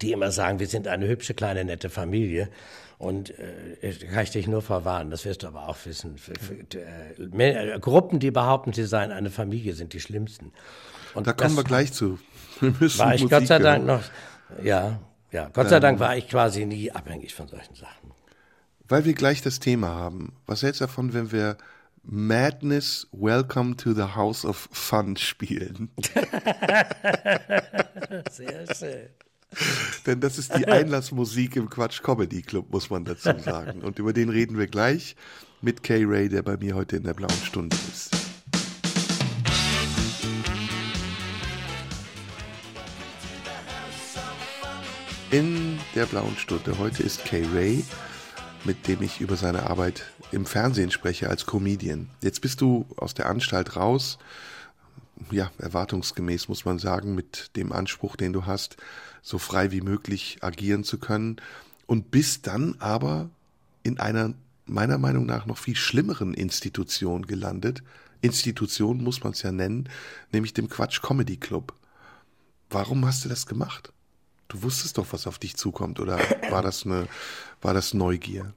[0.01, 2.49] die immer sagen, wir sind eine hübsche, kleine, nette Familie.
[2.97, 6.17] Und äh, kann ich dich nur verwarnen, das wirst du aber auch wissen.
[6.17, 10.53] Für, für, äh, äh, Gruppen, die behaupten, sie seien eine Familie, sind die schlimmsten.
[11.13, 12.19] Und da kommen wir gleich zu.
[12.61, 14.03] Wir müssen war ich Musik Gott sei Dank noch,
[14.63, 14.99] ja,
[15.31, 18.11] ja, Gott ähm, sei Dank war ich quasi nie abhängig von solchen Sachen.
[18.87, 20.33] Weil wir gleich das Thema haben.
[20.45, 21.57] Was hältst du davon, wenn wir
[22.03, 25.89] Madness Welcome to the House of Fun spielen?
[28.31, 29.09] Sehr schön.
[30.05, 33.81] Denn das ist die Einlassmusik im Quatsch Comedy Club, muss man dazu sagen.
[33.81, 35.15] Und über den reden wir gleich
[35.61, 38.11] mit Kay Ray, der bei mir heute in der blauen Stunde ist.
[45.31, 47.83] In der blauen Stunde heute ist Kay Ray,
[48.65, 52.09] mit dem ich über seine Arbeit im Fernsehen spreche als Comedian.
[52.21, 54.17] Jetzt bist du aus der Anstalt raus,
[55.31, 58.77] ja, erwartungsgemäß muss man sagen, mit dem Anspruch, den du hast,
[59.21, 61.37] so frei wie möglich agieren zu können
[61.87, 63.29] und bist dann aber
[63.83, 64.33] in einer
[64.65, 67.83] meiner Meinung nach noch viel schlimmeren Institution gelandet.
[68.21, 69.89] Institution muss man es ja nennen,
[70.31, 71.73] nämlich dem Quatsch Comedy Club.
[72.69, 73.91] Warum hast du das gemacht?
[74.47, 76.19] Du wusstest doch, was auf dich zukommt, oder
[76.49, 77.07] war das eine,
[77.61, 78.53] war das Neugier?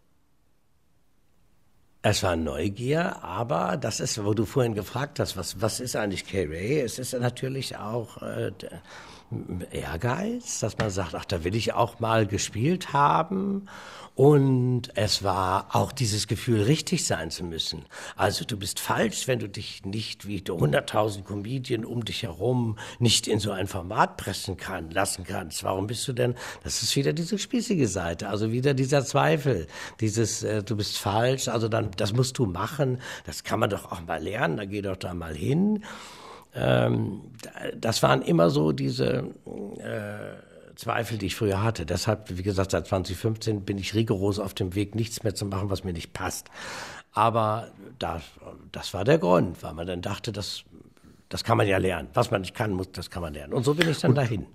[2.04, 6.26] Es war Neugier, aber das ist, wo du vorhin gefragt hast, was, was ist eigentlich
[6.26, 6.80] K-Ray?
[6.80, 8.50] Es ist natürlich auch äh,
[9.70, 13.68] Ehrgeiz, dass man sagt, ach, da will ich auch mal gespielt haben.
[14.14, 17.86] Und es war auch dieses Gefühl, richtig sein zu müssen.
[18.14, 23.26] Also du bist falsch, wenn du dich nicht wie 100.000 Comedien um dich herum nicht
[23.26, 25.64] in so ein Format pressen kann, lassen kannst.
[25.64, 26.34] Warum bist du denn?
[26.62, 29.66] Das ist wieder diese spießige Seite, also wieder dieser Zweifel,
[30.00, 33.00] dieses äh, du bist falsch, also dann das musst du machen.
[33.24, 34.58] Das kann man doch auch mal lernen.
[34.58, 35.84] Da geh doch da mal hin.
[36.54, 37.22] Ähm,
[37.76, 39.24] das waren immer so diese
[39.78, 41.86] äh, Zweifel, die ich früher hatte.
[41.86, 45.70] Deshalb, wie gesagt, seit 2015 bin ich rigoros auf dem Weg, nichts mehr zu machen,
[45.70, 46.48] was mir nicht passt.
[47.12, 48.22] Aber das,
[48.70, 50.64] das war der Grund, weil man dann dachte, das,
[51.28, 52.08] Das kann man ja lernen.
[52.12, 53.54] Was man nicht kann, muss, das kann man lernen.
[53.54, 54.46] Und so bin ich dann und, dahin.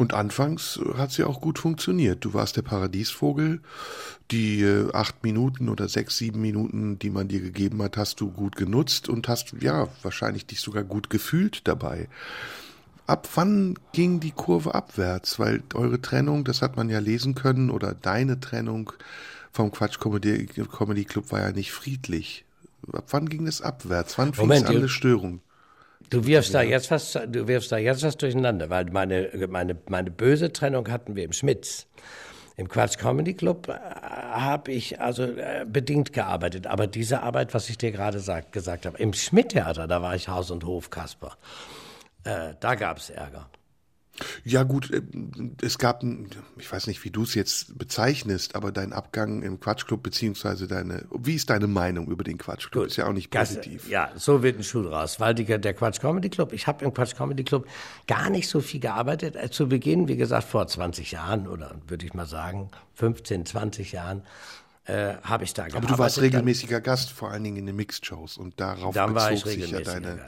[0.00, 2.24] Und anfangs hat sie auch gut funktioniert.
[2.24, 3.60] Du warst der Paradiesvogel.
[4.30, 8.30] Die äh, acht Minuten oder sechs, sieben Minuten, die man dir gegeben hat, hast du
[8.30, 12.08] gut genutzt und hast, ja, wahrscheinlich dich sogar gut gefühlt dabei.
[13.08, 15.40] Ab wann ging die Kurve abwärts?
[15.40, 18.92] Weil eure Trennung, das hat man ja lesen können, oder deine Trennung
[19.50, 22.44] vom Quatsch Comedy, Comedy Club war ja nicht friedlich.
[22.92, 24.16] Ab wann ging es abwärts?
[24.16, 25.40] Wann fing es an, eine Störung?
[26.10, 30.10] Du wirfst da jetzt was, du wirfst da jetzt was durcheinander, weil meine, meine, meine
[30.10, 31.86] böse Trennung hatten wir im Schmitz.
[32.56, 37.68] Im Quatsch Comedy Club äh, habe ich also äh, bedingt gearbeitet, aber diese Arbeit, was
[37.70, 40.90] ich dir gerade sagt, gesagt habe, im Schmidt Theater, da war ich Haus und Hof
[40.90, 41.36] Kasper.
[42.24, 43.48] Äh, da gab es Ärger.
[44.44, 45.02] Ja gut, äh,
[45.62, 46.02] es gab,
[46.58, 51.06] ich weiß nicht, wie du es jetzt bezeichnest, aber dein Abgang im Quatschclub beziehungsweise deine,
[51.10, 52.84] wie ist deine Meinung über den Quatschclub?
[52.84, 53.82] Gut, ist ja auch nicht positiv.
[53.82, 56.84] Das, ja, so wird ein Schuh raus, weil die, der Quatsch Comedy Club, ich habe
[56.84, 57.66] im Quatsch Comedy Club
[58.06, 59.36] gar nicht so viel gearbeitet.
[59.36, 63.92] Äh, zu Beginn, wie gesagt, vor 20 Jahren oder würde ich mal sagen 15, 20
[63.92, 64.22] Jahren
[64.84, 65.88] äh, habe ich da gearbeitet.
[65.88, 69.46] Aber du warst regelmäßiger Gast, vor allen Dingen in den Mixed-Shows und darauf dann bezog
[69.46, 70.18] sich ja deine,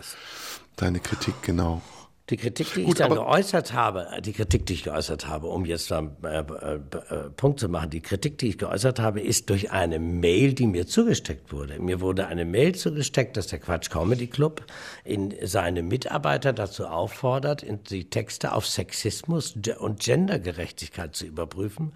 [0.76, 1.82] deine Kritik, genau.
[2.30, 5.64] Die Kritik, die Gut, ich dann geäußert habe, die Kritik, die ich geäußert habe, um
[5.64, 9.50] jetzt da äh, äh, äh, Punkt zu machen, die Kritik, die ich geäußert habe, ist
[9.50, 11.80] durch eine Mail, die mir zugesteckt wurde.
[11.80, 14.64] Mir wurde eine Mail zugesteckt, dass der Quatsch Comedy Club
[15.02, 21.92] in seine Mitarbeiter dazu auffordert, die Texte auf Sexismus und Gendergerechtigkeit zu überprüfen.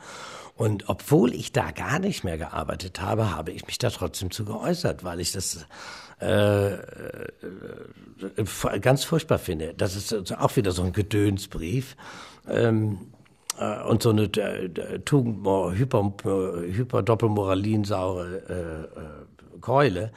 [0.56, 4.44] Und obwohl ich da gar nicht mehr gearbeitet habe, habe ich mich da trotzdem zu
[4.44, 5.66] geäußert, weil ich das
[6.20, 6.80] äh, äh,
[8.80, 9.74] ganz furchtbar finde.
[9.74, 11.96] Das ist auch wieder so ein Gedönsbrief.
[12.48, 13.12] Ähm,
[13.58, 17.02] äh, und so eine äh, Tugend, hyper, hyper
[18.18, 18.88] äh, äh,
[19.60, 20.12] Keule.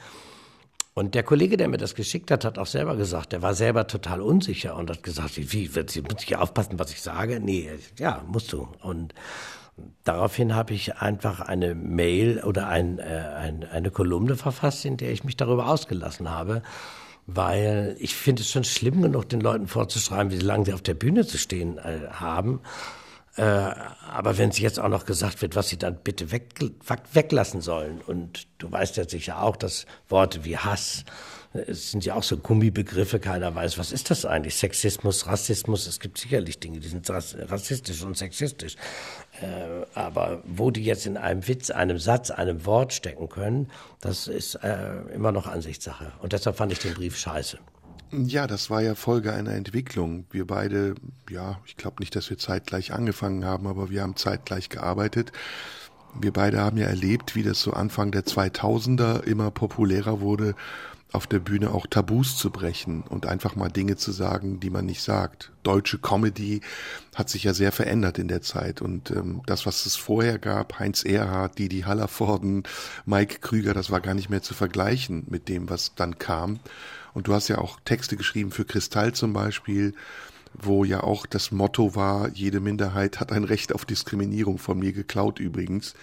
[0.94, 3.86] Und der Kollege, der mir das geschickt hat, hat auch selber gesagt, der war selber
[3.86, 7.38] total unsicher und hat gesagt, wie, wird sie, muss ich aufpassen, was ich sage?
[7.38, 8.66] Nee, ja, musst du.
[8.82, 9.14] Und
[10.04, 15.12] daraufhin habe ich einfach eine Mail oder ein, äh, ein, eine Kolumne verfasst, in der
[15.12, 16.62] ich mich darüber ausgelassen habe,
[17.26, 20.94] weil ich finde es schon schlimm genug, den Leuten vorzuschreiben, wie lange sie auf der
[20.94, 22.60] Bühne zu stehen äh, haben.
[23.36, 26.54] Äh, aber wenn es jetzt auch noch gesagt wird, was sie dann bitte weg,
[27.12, 31.04] weglassen sollen, und du weißt ja sicher auch, dass Worte wie Hass,
[31.52, 34.56] es sind ja auch so Gummibegriffe, keiner weiß, was ist das eigentlich?
[34.56, 38.76] Sexismus, Rassismus, es gibt sicherlich Dinge, die sind rassistisch und sexistisch.
[39.40, 43.70] Äh, aber wo die jetzt in einem Witz, einem Satz, einem Wort stecken können,
[44.00, 46.12] das ist äh, immer noch Ansichtssache.
[46.20, 47.58] Und deshalb fand ich den Brief scheiße.
[48.10, 50.24] Ja, das war ja Folge einer Entwicklung.
[50.30, 50.94] Wir beide,
[51.28, 55.30] ja, ich glaube nicht, dass wir zeitgleich angefangen haben, aber wir haben zeitgleich gearbeitet.
[56.18, 60.54] Wir beide haben ja erlebt, wie das so Anfang der 2000er immer populärer wurde,
[61.12, 64.84] auf der Bühne auch Tabus zu brechen und einfach mal Dinge zu sagen, die man
[64.84, 65.50] nicht sagt.
[65.62, 66.60] Deutsche Comedy
[67.14, 70.78] hat sich ja sehr verändert in der Zeit und ähm, das, was es vorher gab,
[70.78, 72.64] Heinz Erhardt, Didi Hallervorden,
[73.06, 76.60] Mike Krüger, das war gar nicht mehr zu vergleichen mit dem, was dann kam.
[77.14, 79.94] Und du hast ja auch Texte geschrieben für Kristall zum Beispiel,
[80.52, 84.92] wo ja auch das Motto war, jede Minderheit hat ein Recht auf Diskriminierung, von mir
[84.92, 85.94] geklaut übrigens.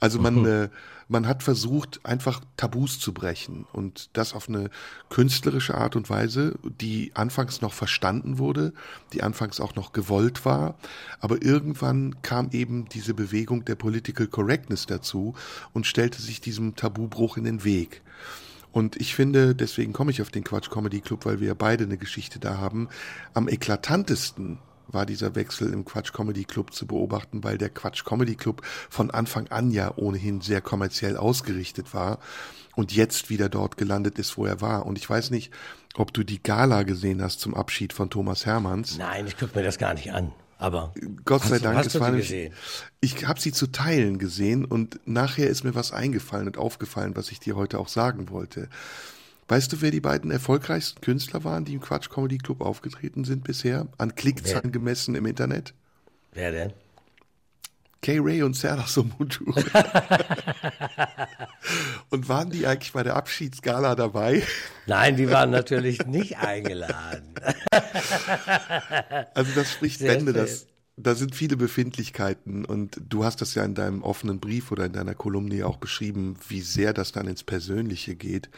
[0.00, 0.46] Also man, mhm.
[0.64, 0.68] äh,
[1.08, 4.70] man hat versucht, einfach Tabus zu brechen und das auf eine
[5.10, 8.72] künstlerische Art und Weise, die anfangs noch verstanden wurde,
[9.12, 10.76] die anfangs auch noch gewollt war,
[11.20, 15.34] aber irgendwann kam eben diese Bewegung der Political Correctness dazu
[15.72, 18.02] und stellte sich diesem Tabubruch in den Weg.
[18.72, 21.96] Und ich finde, deswegen komme ich auf den Quatsch Comedy Club, weil wir beide eine
[21.96, 22.88] Geschichte da haben,
[23.32, 28.34] am eklatantesten war dieser Wechsel im Quatsch Comedy Club zu beobachten, weil der Quatsch Comedy
[28.36, 32.18] Club von Anfang an ja ohnehin sehr kommerziell ausgerichtet war
[32.74, 34.86] und jetzt wieder dort gelandet ist, wo er war.
[34.86, 35.52] Und ich weiß nicht,
[35.94, 38.98] ob du die Gala gesehen hast zum Abschied von Thomas Hermanns.
[38.98, 40.32] Nein, ich gucke mir das gar nicht an.
[40.58, 42.32] Aber Gott sei Dank, hast es war nicht,
[43.00, 47.30] ich habe sie zu Teilen gesehen und nachher ist mir was eingefallen und aufgefallen, was
[47.30, 48.68] ich dir heute auch sagen wollte.
[49.48, 53.44] Weißt du, wer die beiden erfolgreichsten Künstler waren, die im Quatsch Comedy Club aufgetreten sind
[53.44, 53.88] bisher?
[53.98, 55.74] An Klickzahlen gemessen im Internet?
[56.32, 56.72] Wer denn?
[58.04, 59.46] K-Ray und Serdar Somundu.
[62.10, 64.42] und waren die eigentlich bei der Abschiedsgala dabei?
[64.86, 67.34] Nein, die waren natürlich nicht eingeladen.
[69.34, 70.66] also das spricht Sehr Bände, dass
[70.96, 74.92] da sind viele Befindlichkeiten und du hast das ja in deinem offenen Brief oder in
[74.92, 78.48] deiner Kolumne auch beschrieben, wie sehr das dann ins Persönliche geht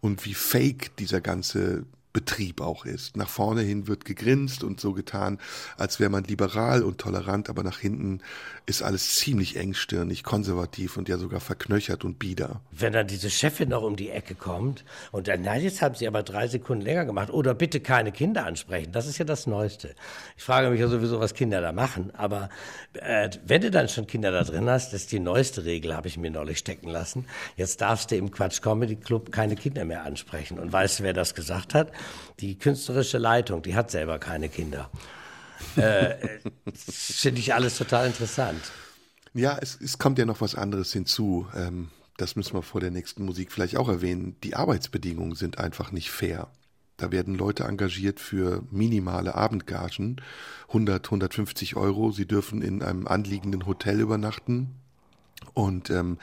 [0.00, 3.16] und wie fake dieser ganze Betrieb auch ist.
[3.16, 5.38] Nach vorne hin wird gegrinst und so getan,
[5.76, 8.20] als wäre man liberal und tolerant, aber nach hinten
[8.70, 12.60] ist alles ziemlich engstirnig, konservativ und ja sogar verknöchert und bieder.
[12.70, 16.06] Wenn dann diese Chefin noch um die Ecke kommt und dann, nein, jetzt haben sie
[16.06, 19.94] aber drei Sekunden länger gemacht oder bitte keine Kinder ansprechen, das ist ja das Neueste.
[20.36, 22.48] Ich frage mich ja sowieso, was Kinder da machen, aber
[22.94, 26.08] äh, wenn du dann schon Kinder da drin hast, das ist die neueste Regel, habe
[26.08, 27.26] ich mir neulich stecken lassen.
[27.56, 30.58] Jetzt darfst du im Quatsch Comedy Club keine Kinder mehr ansprechen.
[30.58, 31.90] Und weißt du, wer das gesagt hat?
[32.38, 34.90] Die künstlerische Leitung, die hat selber keine Kinder.
[35.76, 36.14] Äh,
[36.74, 38.60] Finde ich alles total interessant.
[39.34, 41.46] Ja, es, es kommt ja noch was anderes hinzu.
[41.54, 44.36] Ähm, das müssen wir vor der nächsten Musik vielleicht auch erwähnen.
[44.42, 46.48] Die Arbeitsbedingungen sind einfach nicht fair.
[46.96, 50.20] Da werden Leute engagiert für minimale Abendgagen,
[50.68, 52.12] 100, 150 Euro.
[52.12, 54.74] Sie dürfen in einem anliegenden Hotel übernachten.
[55.54, 56.18] Und ähm,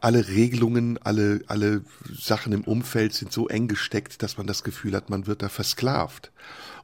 [0.00, 4.94] alle Regelungen, alle, alle Sachen im Umfeld sind so eng gesteckt, dass man das Gefühl
[4.94, 6.30] hat, man wird da versklavt.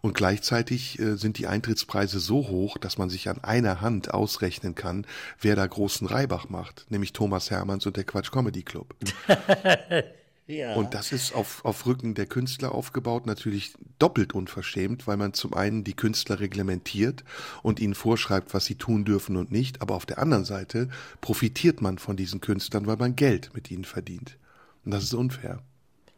[0.03, 4.75] Und gleichzeitig äh, sind die Eintrittspreise so hoch, dass man sich an einer Hand ausrechnen
[4.75, 5.07] kann,
[5.41, 8.95] wer da großen Reibach macht, nämlich Thomas Hermanns und der Quatsch Comedy Club.
[10.51, 10.75] Ja.
[10.75, 15.55] Und das ist auf, auf Rücken der Künstler aufgebaut, natürlich doppelt unverschämt, weil man zum
[15.55, 17.23] einen die Künstler reglementiert
[17.63, 20.89] und ihnen vorschreibt, was sie tun dürfen und nicht, aber auf der anderen Seite
[21.21, 24.39] profitiert man von diesen Künstlern, weil man Geld mit ihnen verdient.
[24.85, 25.63] Und das ist unfair.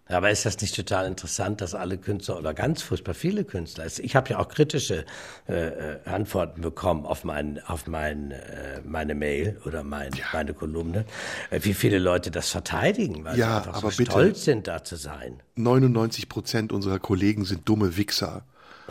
[0.08, 4.16] Aber ist das nicht total interessant, dass alle Künstler oder ganz furchtbar viele Künstler, ich
[4.16, 5.04] habe ja auch kritische
[5.48, 10.24] äh, äh, Antworten bekommen auf, mein, auf mein, äh, meine Mail oder mein, ja.
[10.32, 11.04] meine Kolumne,
[11.50, 14.66] äh, wie viele Leute das verteidigen, weil ja, sie einfach aber so bitte, stolz sind,
[14.66, 15.40] da zu sein.
[15.54, 18.44] 99 Prozent unserer Kollegen sind dumme Wichser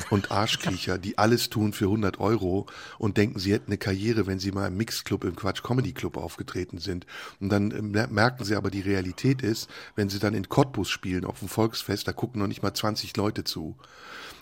[0.10, 2.66] und Arschkriecher, die alles tun für 100 Euro
[2.98, 6.18] und denken, sie hätten eine Karriere, wenn sie mal im Mixclub, im Quatsch Comedy Club
[6.18, 7.06] aufgetreten sind.
[7.40, 11.26] Und dann äh, merken sie aber, die Realität ist, wenn sie dann in Cottbus spielen
[11.26, 13.76] auf dem Volksfest, da gucken noch nicht mal 20 Leute zu.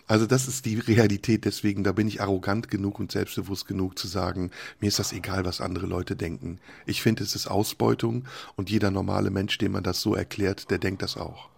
[0.09, 4.07] Also das ist die Realität, deswegen da bin ich arrogant genug und selbstbewusst genug zu
[4.07, 4.49] sagen,
[4.79, 6.59] mir ist das egal, was andere Leute denken.
[6.87, 10.79] Ich finde, es ist Ausbeutung und jeder normale Mensch, dem man das so erklärt, der
[10.79, 11.49] denkt das auch.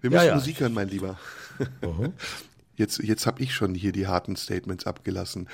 [0.00, 0.34] Wir müssen ja, ja.
[0.34, 1.18] Musik hören, mein Lieber.
[1.82, 2.12] Uh-huh.
[2.76, 5.48] Jetzt, jetzt habe ich schon hier die harten Statements abgelassen.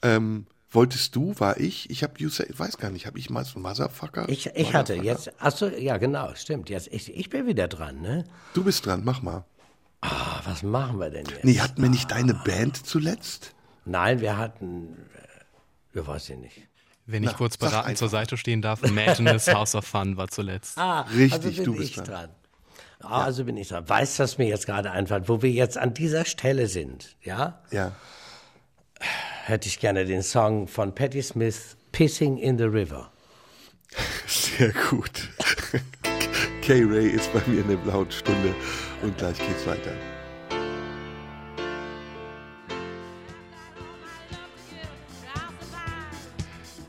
[0.00, 1.90] Ähm, wolltest du, war ich?
[1.90, 4.28] Ich habe, ich weiß gar nicht, habe ich mal so Motherfucker?
[4.28, 6.70] Ich, ich hatte jetzt, achso, ja genau, stimmt.
[6.70, 8.24] Jetzt, ich, ich bin wieder dran, ne?
[8.54, 9.44] Du bist dran, mach mal.
[10.02, 11.44] Ah, was machen wir denn jetzt?
[11.44, 13.54] Nee, hatten wir nicht deine Band zuletzt?
[13.84, 14.96] Nein, wir hatten,
[15.94, 16.68] äh, ja, weiß ich nicht.
[17.06, 20.78] Wenn ich Na, kurz beratend zur Seite stehen darf, Madness House of Fun war zuletzt.
[20.78, 22.04] Ah, richtig, also du bist dran.
[22.04, 22.30] dran.
[23.04, 23.88] Also bin ich dran.
[23.88, 27.60] Weißt du, was mir jetzt gerade einfällt, wo wir jetzt an dieser Stelle sind, ja?
[27.70, 27.92] Ja.
[29.44, 33.10] Hätte ich gerne den Song von Patti Smith, Pissing in the River.
[34.26, 35.28] Sehr gut.
[36.62, 38.54] Kay Ray ist bei mir in der blauen Stunde
[39.02, 39.92] und gleich geht's weiter.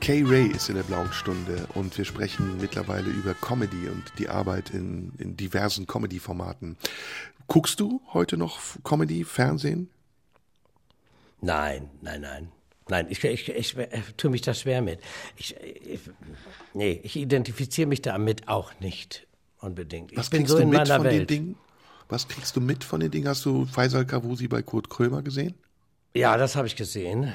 [0.03, 4.27] Kay Ray ist in der blauen Stunde und wir sprechen mittlerweile über Comedy und die
[4.27, 6.75] Arbeit in, in diversen Comedy-Formaten.
[7.47, 9.89] Guckst du heute noch Comedy, Fernsehen?
[11.39, 12.51] Nein, nein, nein.
[12.89, 14.99] Nein, ich, ich, ich, ich tue mich da schwer mit.
[15.37, 16.01] Ich, ich,
[16.73, 19.25] nee, ich identifiziere mich damit auch nicht
[19.61, 20.11] unbedingt.
[20.11, 21.29] Ich Was bin kriegst so du in mit meiner von Welt.
[21.29, 21.55] den Dingen?
[22.09, 23.29] Was kriegst du mit von den Dingen?
[23.29, 25.55] Hast du Faisal Kavusi bei Kurt Krömer gesehen?
[26.15, 27.33] Ja, das habe ich gesehen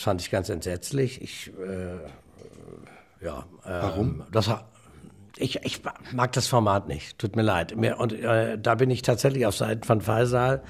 [0.00, 1.22] fand ich ganz entsetzlich.
[1.22, 1.98] Ich, äh,
[3.24, 3.44] ja.
[3.64, 4.24] Ähm, Warum?
[4.32, 4.50] Das,
[5.40, 5.80] ich, ich
[6.12, 7.18] mag das Format nicht.
[7.18, 7.72] Tut mir leid.
[7.72, 10.62] Und äh, da bin ich tatsächlich auf Seiten von Faisal,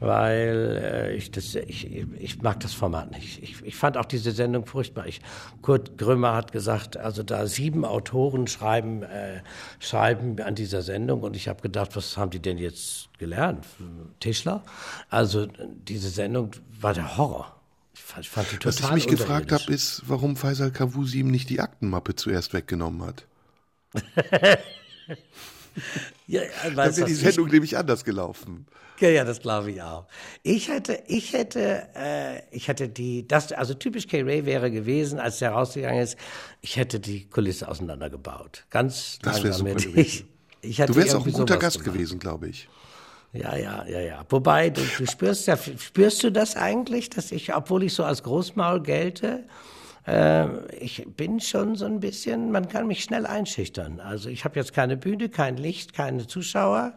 [0.00, 3.42] weil äh, ich, das, ich, ich mag das Format nicht.
[3.42, 5.06] Ich, ich fand auch diese Sendung furchtbar.
[5.06, 5.20] Ich,
[5.62, 9.40] Kurt Grömer hat gesagt, also da sieben Autoren schreiben, äh,
[9.78, 13.64] schreiben an dieser Sendung und ich habe gedacht, was haben die denn jetzt gelernt?
[14.20, 14.62] Tischler?
[15.08, 15.46] Also
[15.88, 16.50] diese Sendung
[16.80, 17.52] war der Horror.
[18.20, 22.52] Ich Was ich mich gefragt habe, ist, warum Faisal Kavusi ihm nicht die Aktenmappe zuerst
[22.52, 23.26] weggenommen hat.
[26.26, 28.66] ja, Dann wäre die Sendung ich, nämlich anders gelaufen.
[29.00, 30.06] Ja, ja, das glaube ich auch.
[30.42, 35.18] Ich hätte, ich hätte, äh, ich hätte die, das, also typisch Kay Ray wäre gewesen,
[35.18, 36.16] als der rausgegangen ist,
[36.62, 38.64] ich hätte die Kulisse auseinandergebaut.
[38.70, 39.78] Ganz das langsam.
[39.78, 40.24] Super ich,
[40.62, 41.94] ich du wärst auch ein guter Gast gemacht.
[41.94, 42.68] gewesen, glaube ich.
[43.32, 44.24] Ja, ja, ja, ja.
[44.30, 48.22] Wobei, du, du spürst ja, spürst du das eigentlich, dass ich, obwohl ich so als
[48.22, 49.44] Großmaul gelte,
[50.06, 54.00] äh, ich bin schon so ein bisschen, man kann mich schnell einschüchtern.
[54.00, 56.94] Also ich habe jetzt keine Bühne, kein Licht, keine Zuschauer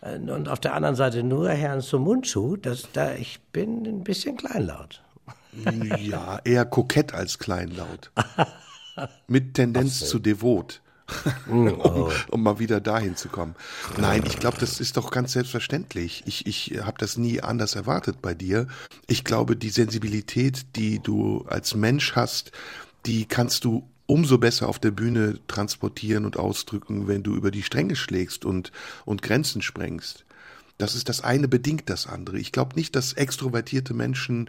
[0.00, 4.36] äh, und auf der anderen Seite nur Herrn Sumunchu, dass da ich bin ein bisschen
[4.36, 5.02] kleinlaut.
[5.98, 8.12] Ja, eher kokett als kleinlaut.
[9.26, 10.06] Mit Tendenz so.
[10.06, 10.82] zu devot.
[11.48, 11.68] um,
[12.30, 13.54] um, mal wieder dahin zu kommen.
[13.96, 16.22] Nein, ich glaube, das ist doch ganz selbstverständlich.
[16.26, 18.66] Ich, ich habe das nie anders erwartet bei dir.
[19.06, 22.52] Ich glaube, die Sensibilität, die du als Mensch hast,
[23.06, 27.62] die kannst du umso besser auf der Bühne transportieren und ausdrücken, wenn du über die
[27.62, 28.72] Stränge schlägst und,
[29.04, 30.24] und Grenzen sprengst.
[30.78, 32.38] Das ist das eine bedingt das andere.
[32.38, 34.48] Ich glaube nicht, dass extrovertierte Menschen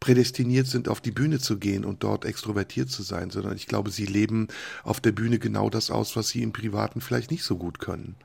[0.00, 3.90] prädestiniert sind, auf die Bühne zu gehen und dort extrovertiert zu sein, sondern ich glaube,
[3.90, 4.48] sie leben
[4.82, 8.16] auf der Bühne genau das aus, was sie im Privaten vielleicht nicht so gut können.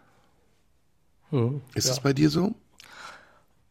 [1.30, 1.92] Hm, ist ja.
[1.92, 2.56] das bei dir so?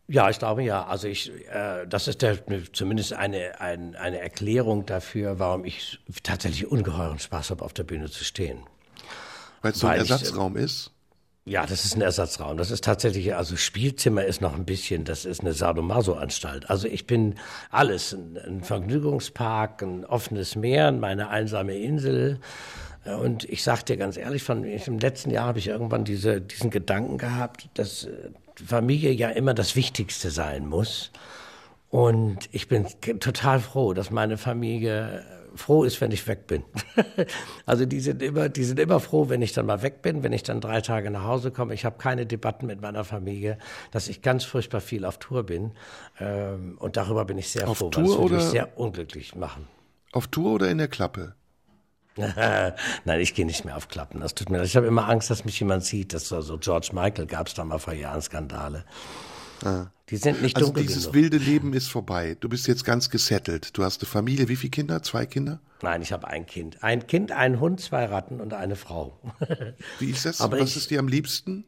[0.06, 0.84] Ja, ich glaube ja.
[0.84, 2.38] Also ich, äh, das ist der,
[2.72, 8.10] zumindest eine, ein, eine Erklärung dafür, warum ich tatsächlich ungeheuren Spaß habe, auf der Bühne
[8.10, 8.58] zu stehen.
[9.62, 10.93] Weil es so ein Ersatzraum ich, ist?
[11.46, 12.56] Ja, das ist ein Ersatzraum.
[12.56, 16.70] Das ist tatsächlich, also Spielzimmer ist noch ein bisschen, das ist eine Sadomaso-Anstalt.
[16.70, 17.34] Also ich bin
[17.70, 22.40] alles, ein, ein Vergnügungspark, ein offenes Meer, meine einsame Insel.
[23.04, 26.70] Und ich sag dir ganz ehrlich, von, im letzten Jahr habe ich irgendwann diese, diesen
[26.70, 28.30] Gedanken gehabt, dass äh,
[28.66, 31.10] Familie ja immer das Wichtigste sein muss.
[31.90, 32.86] Und ich bin
[33.20, 35.22] total froh, dass meine Familie
[35.56, 36.64] froh ist, wenn ich weg bin.
[37.66, 40.32] also die sind immer, die sind immer froh, wenn ich dann mal weg bin, wenn
[40.32, 41.74] ich dann drei Tage nach Hause komme.
[41.74, 43.58] Ich habe keine Debatten mit meiner Familie,
[43.90, 45.72] dass ich ganz furchtbar viel auf Tour bin.
[46.20, 49.66] Ähm, und darüber bin ich sehr auf froh, Tour weil würde mich sehr unglücklich machen.
[50.12, 51.34] Auf Tour oder in der Klappe?
[52.16, 54.20] Nein, ich gehe nicht mehr auf Klappen.
[54.20, 54.66] Das tut mir leid.
[54.66, 56.12] Ich habe immer Angst, dass mich jemand sieht.
[56.12, 58.84] Das war so George Michael gab es da mal vor Jahren Skandale.
[59.62, 59.86] Ah.
[60.10, 61.14] Die sind nicht also dunkel dieses genug.
[61.14, 62.36] wilde Leben ist vorbei.
[62.38, 63.76] Du bist jetzt ganz gesettelt.
[63.76, 64.48] Du hast eine Familie.
[64.48, 65.02] Wie viele Kinder?
[65.02, 65.60] Zwei Kinder?
[65.80, 66.82] Nein, ich habe ein Kind.
[66.82, 69.18] Ein Kind, ein Hund, zwei Ratten und eine Frau.
[69.98, 70.40] Wie ist das?
[70.40, 71.64] Aber Was ich, ist dir am liebsten?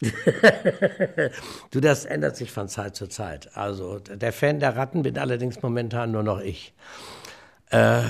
[1.70, 3.56] du, das ändert sich von Zeit zu Zeit.
[3.56, 6.72] Also der Fan der Ratten bin allerdings momentan nur noch ich.
[7.70, 8.02] Äh,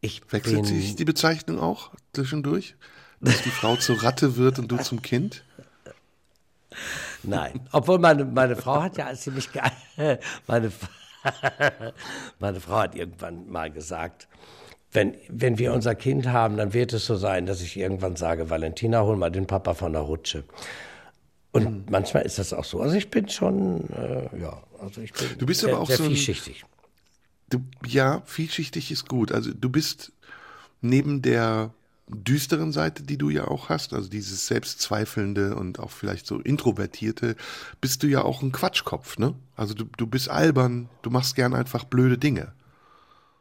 [0.00, 2.76] ich Wechselt sich die Bezeichnung auch zwischendurch?
[3.20, 5.42] Dass die Frau zur Ratte wird und du zum Kind?
[7.22, 7.60] Nein.
[7.72, 9.48] Obwohl meine, meine Frau hat ja als sie mich
[10.46, 10.72] meine,
[12.38, 14.28] meine Frau hat irgendwann mal gesagt,
[14.92, 18.48] wenn, wenn wir unser Kind haben, dann wird es so sein, dass ich irgendwann sage,
[18.48, 20.44] Valentina, hol mal den Papa von der Rutsche.
[21.52, 21.84] Und mhm.
[21.90, 22.80] manchmal ist das auch so.
[22.80, 25.96] Also ich bin schon, äh, ja, also ich bin du bist sehr, aber auch sehr
[25.96, 26.64] so ein, vielschichtig.
[27.50, 29.32] Du, ja, vielschichtig ist gut.
[29.32, 30.12] Also du bist
[30.80, 31.72] neben der
[32.10, 37.36] düsteren Seite, die du ja auch hast, also dieses selbstzweifelnde und auch vielleicht so introvertierte,
[37.80, 39.34] bist du ja auch ein Quatschkopf, ne?
[39.56, 42.52] Also du, du bist albern, du machst gern einfach blöde Dinge.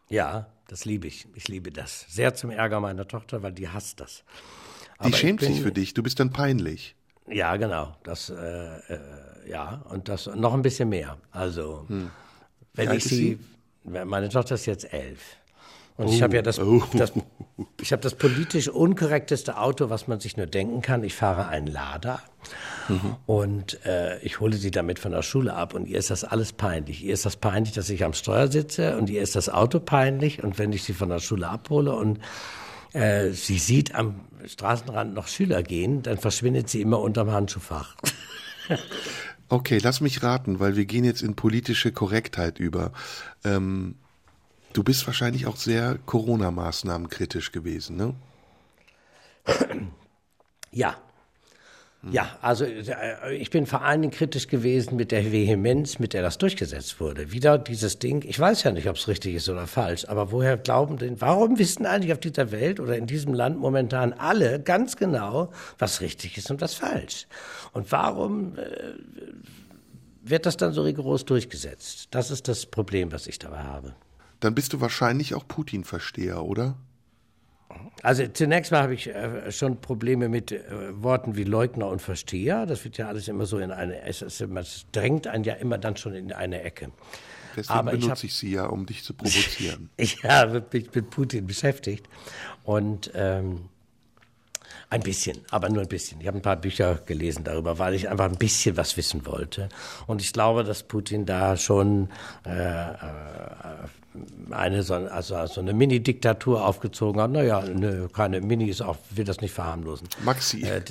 [0.10, 1.28] Ja, das liebe ich.
[1.36, 2.06] Ich liebe das.
[2.10, 4.24] Sehr zum Ärger meiner Tochter, weil die hasst das.
[4.98, 6.96] Aber die schämt bin, sich für dich, du bist dann peinlich.
[7.28, 7.96] Ja, genau.
[8.04, 9.00] Das, äh, äh,
[9.50, 11.18] ja, und das noch ein bisschen mehr.
[11.32, 12.10] Also, hm.
[12.74, 13.40] wenn ich sie,
[13.84, 15.38] sie, meine Tochter ist jetzt elf.
[15.98, 16.84] Und oh, ich habe ja das, oh.
[16.94, 17.12] das,
[17.82, 21.04] ich habe das politisch unkorrekteste Auto, was man sich nur denken kann.
[21.04, 22.22] Ich fahre einen Lader
[22.88, 23.16] mhm.
[23.26, 26.54] und äh, ich hole sie damit von der Schule ab und ihr ist das alles
[26.54, 27.04] peinlich.
[27.04, 30.44] Ihr ist das peinlich, dass ich am Steuer sitze und ihr ist das Auto peinlich
[30.44, 32.20] und wenn ich sie von der Schule abhole und
[32.94, 37.96] äh, sie sieht am Straßenrand noch Schüler gehen, dann verschwindet sie immer unterm Handschuhfach.
[39.50, 42.92] Okay, lass mich raten, weil wir gehen jetzt in politische Korrektheit über.
[43.46, 43.96] Ähm,
[44.78, 48.14] Du bist wahrscheinlich auch sehr Corona-Maßnahmen kritisch gewesen, ne?
[50.72, 50.98] Ja.
[52.12, 56.22] Ja, also äh, ich bin vor allen Dingen kritisch gewesen mit der Vehemenz, mit der
[56.22, 57.32] das durchgesetzt wurde.
[57.32, 60.58] Wieder dieses Ding, ich weiß ja nicht, ob es richtig ist oder falsch, aber woher
[60.58, 64.96] glauben denn, warum wissen eigentlich auf dieser Welt oder in diesem Land momentan alle ganz
[64.96, 67.26] genau, was richtig ist und was falsch?
[67.74, 68.94] Und warum äh,
[70.22, 72.10] wird das dann so rigoros durchgesetzt?
[72.12, 73.96] Das ist das Problem, was ich dabei habe
[74.40, 76.78] dann bist du wahrscheinlich auch Putin-Versteher, oder?
[78.04, 82.66] Also zunächst mal habe ich äh, schon Probleme mit äh, Worten wie Leugner und Versteher.
[82.66, 85.78] Das wird ja alles immer so in eine, es, es, es drängt einen ja immer
[85.78, 86.92] dann schon in eine Ecke.
[87.56, 89.90] Deswegen Aber benutze ich, hab, ich, sie ja, um dich zu provozieren.
[89.98, 92.08] ich habe mich mit Putin beschäftigt
[92.64, 93.70] und ähm,
[94.90, 96.22] ein bisschen, aber nur ein bisschen.
[96.22, 99.70] Ich habe ein paar Bücher gelesen darüber, weil ich einfach ein bisschen was wissen wollte.
[100.06, 102.10] Und ich glaube, dass Putin da schon
[102.46, 102.96] äh, äh
[104.50, 107.32] eine so, also, so eine Mini-Diktatur aufgezogen hat.
[107.32, 110.08] Naja, ne, keine Mini ist auch, will das nicht verharmlosen.
[110.24, 110.64] Maxi.
[110.64, 110.82] Äh,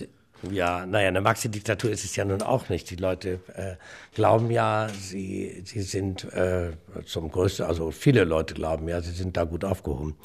[0.52, 2.90] Ja, naja, eine Maxi-Diktatur ist es ja nun auch nicht.
[2.90, 3.76] Die Leute äh,
[4.14, 6.72] glauben ja, sie, sie sind äh,
[7.04, 10.16] zum größten, also viele Leute glauben ja, sie sind da gut aufgehoben.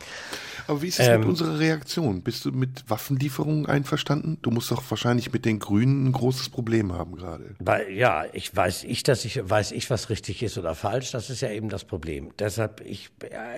[0.67, 2.21] Aber wie ist es ähm, mit unserer Reaktion?
[2.21, 4.37] Bist du mit Waffenlieferungen einverstanden?
[4.41, 7.55] Du musst doch wahrscheinlich mit den Grünen ein großes Problem haben gerade.
[7.91, 11.11] Ja, ich weiß ich, dass ich weiß ich, was richtig ist oder falsch.
[11.11, 12.31] Das ist ja eben das Problem.
[12.39, 13.09] Deshalb ich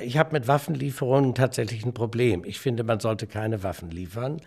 [0.04, 2.44] ich habe mit Waffenlieferungen tatsächlich ein Problem.
[2.46, 4.42] Ich finde, man sollte keine Waffen liefern.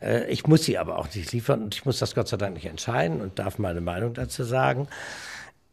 [0.00, 2.54] Äh, ich muss sie aber auch nicht liefern und ich muss das Gott sei Dank
[2.54, 4.88] nicht entscheiden und darf meine Meinung dazu sagen.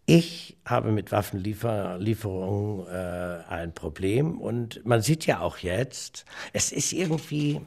[0.07, 6.93] Ich habe mit Waffenlieferungen äh, ein Problem und man sieht ja auch jetzt, es ist
[6.93, 7.61] irgendwie,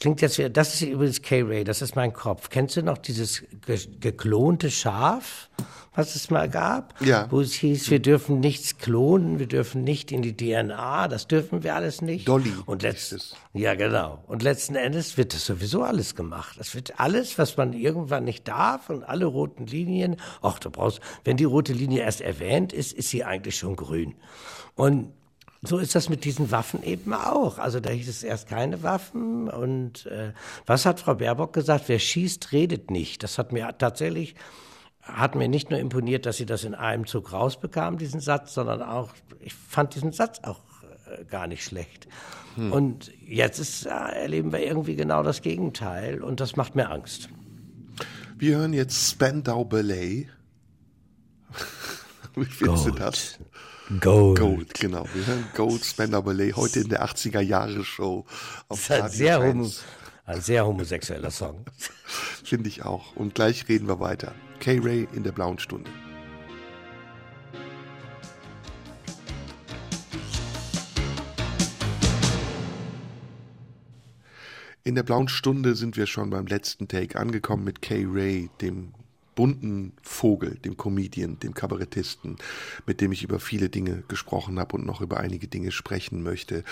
[0.00, 2.50] klingt jetzt, das ist übrigens K-Ray, das ist mein Kopf.
[2.50, 5.50] Kennst du noch dieses ge geklonte Schaf?
[5.98, 7.26] Was es mal gab, ja.
[7.28, 11.64] wo es hieß, wir dürfen nichts klonen, wir dürfen nicht in die DNA, das dürfen
[11.64, 12.28] wir alles nicht.
[12.28, 12.52] Dolly.
[12.66, 14.22] Und letzt, ja, genau.
[14.28, 16.54] Und letzten Endes wird das sowieso alles gemacht.
[16.56, 21.00] Das wird alles, was man irgendwann nicht darf und alle roten Linien, ach, du brauchst,
[21.24, 24.14] wenn die rote Linie erst erwähnt ist, ist sie eigentlich schon grün.
[24.76, 25.12] Und
[25.62, 27.58] so ist das mit diesen Waffen eben auch.
[27.58, 29.50] Also da hieß es erst keine Waffen.
[29.50, 30.32] Und äh,
[30.64, 31.86] was hat Frau Baerbock gesagt?
[31.88, 33.24] Wer schießt, redet nicht.
[33.24, 34.36] Das hat mir tatsächlich
[35.12, 38.82] hat mir nicht nur imponiert, dass sie das in einem Zug rausbekam, diesen Satz, sondern
[38.82, 40.60] auch, ich fand diesen Satz auch
[41.06, 42.08] äh, gar nicht schlecht.
[42.54, 42.72] Hm.
[42.72, 47.28] Und jetzt ist, erleben wir irgendwie genau das Gegenteil und das macht mir Angst.
[48.36, 50.28] Wir hören jetzt Spandau Ballet.
[52.34, 53.38] Wie findest du das?
[54.00, 54.38] Gold.
[54.38, 55.06] Gold, genau.
[55.14, 58.26] Wir hören Gold Spandau Ballet heute in der 80er Jahre Show
[58.68, 59.84] auf das Radio sehr 1.
[60.26, 61.64] Ein sehr homosexueller Song.
[62.44, 63.16] Finde ich auch.
[63.16, 64.34] Und gleich reden wir weiter.
[64.60, 65.90] K-Ray in der blauen Stunde.
[74.88, 78.94] In der blauen Stunde sind wir schon beim letzten Take angekommen mit Kay Ray, dem
[79.34, 82.38] bunten Vogel, dem Comedian, dem Kabarettisten,
[82.86, 86.64] mit dem ich über viele Dinge gesprochen habe und noch über einige Dinge sprechen möchte.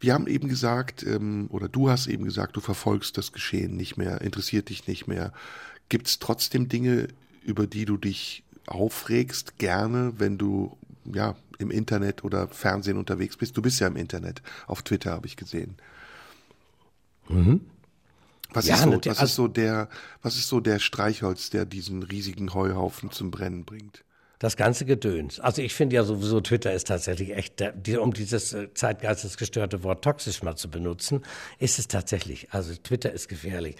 [0.00, 3.96] Wir haben eben gesagt, ähm, oder du hast eben gesagt, du verfolgst das Geschehen nicht
[3.96, 5.32] mehr, interessiert dich nicht mehr.
[5.88, 7.08] Gibt es trotzdem Dinge,
[7.42, 13.56] über die du dich aufregst, gerne, wenn du ja im Internet oder Fernsehen unterwegs bist?
[13.56, 15.76] Du bist ja im Internet, auf Twitter habe ich gesehen.
[17.28, 17.60] Mhm.
[18.50, 19.88] Was, ja, ist, so, was ist also so der,
[20.22, 24.04] was ist so der Streichholz, der diesen riesigen Heuhaufen zum Brennen bringt?
[24.44, 25.40] Das ganze Gedöns.
[25.40, 27.62] Also ich finde ja sowieso, Twitter ist tatsächlich echt,
[27.98, 31.22] um dieses äh, zeitgeistesgestörte Wort toxisch mal zu benutzen,
[31.58, 32.52] ist es tatsächlich.
[32.52, 33.76] Also Twitter ist gefährlich.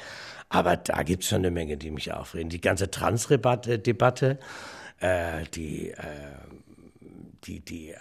[0.48, 2.48] Aber da gibt es schon eine Menge, die mich aufregen.
[2.48, 4.38] Die ganze Transdebatte,
[5.00, 5.96] äh, die, äh,
[7.44, 7.98] die, die äh,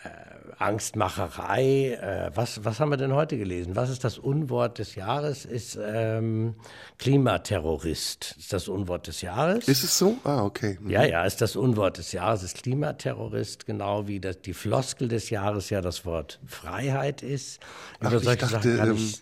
[0.57, 1.93] Angstmacherei.
[1.93, 3.75] Äh, was, was haben wir denn heute gelesen?
[3.75, 5.45] Was ist das Unwort des Jahres?
[5.45, 6.55] Ist ähm,
[6.97, 8.35] Klimaterrorist.
[8.37, 9.67] Ist das Unwort des Jahres?
[9.67, 10.17] Ist es so?
[10.23, 10.77] Ah, okay.
[10.81, 10.89] Mhm.
[10.89, 15.29] Ja, ja, ist das Unwort des Jahres, ist Klimaterrorist, genau wie das, die Floskel des
[15.29, 17.59] Jahres ja das Wort Freiheit ist.
[17.99, 19.13] Ach, Über ich dachte, ähm,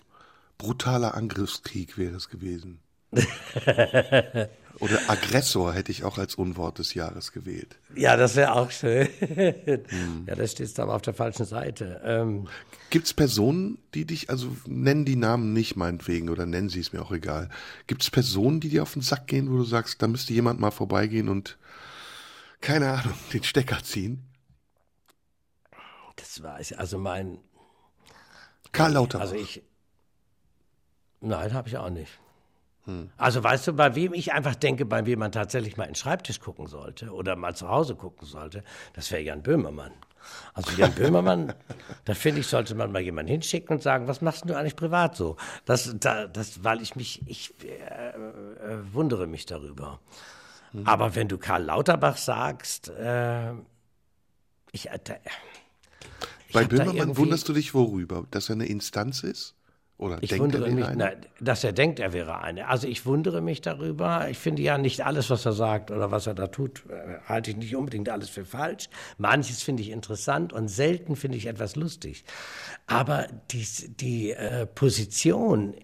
[0.58, 2.80] brutaler Angriffskrieg wäre es gewesen.
[4.82, 7.78] Oder Aggressor hätte ich auch als Unwort des Jahres gewählt.
[7.96, 9.08] Ja, das wäre auch schön.
[9.20, 10.26] Hm.
[10.28, 12.02] Ja, das steht aber auf der falschen Seite.
[12.04, 12.48] Ähm,
[12.90, 16.94] Gibt es Personen, die dich, also nennen die Namen nicht meinetwegen oder nennen sie es
[16.94, 17.50] mir auch egal.
[17.86, 20.60] Gibt es Personen, die dir auf den Sack gehen, wo du sagst, da müsste jemand
[20.60, 21.58] mal vorbeigehen und,
[22.60, 24.24] keine Ahnung, den Stecker ziehen?
[26.16, 27.38] Das war ich, also mein.
[28.72, 29.28] Karl Lauterbach.
[29.28, 29.62] Also ich.
[31.20, 32.12] Nein, habe ich auch nicht.
[33.18, 35.96] Also weißt du, bei wem ich einfach denke, bei wem man tatsächlich mal in den
[35.96, 38.64] Schreibtisch gucken sollte oder mal zu Hause gucken sollte,
[38.94, 39.92] das wäre Jan Böhmermann.
[40.54, 41.54] Also Jan Böhmermann,
[42.06, 45.16] da finde ich, sollte man mal jemanden hinschicken und sagen, was machst du eigentlich privat
[45.16, 45.38] so?
[45.66, 50.00] Das, da, das, weil ich mich, ich äh, äh, wundere mich darüber.
[50.74, 50.88] Mhm.
[50.88, 53.52] Aber wenn du Karl Lauterbach sagst, äh,
[54.72, 55.00] ich, äh,
[56.48, 59.56] ich bei Böhmermann wunderst du dich worüber, dass er eine Instanz ist?
[60.02, 62.68] Oder ich wundere mich, na, dass er denkt, er wäre eine.
[62.68, 64.28] Also ich wundere mich darüber.
[64.32, 67.52] Ich finde ja nicht alles, was er sagt oder was er da tut, äh, halte
[67.52, 68.90] ich nicht unbedingt alles für falsch.
[69.20, 72.26] Manches finde ich interessant und selten finde ich etwas lustig.
[72.88, 73.64] Aber die,
[74.00, 75.76] die äh, Position,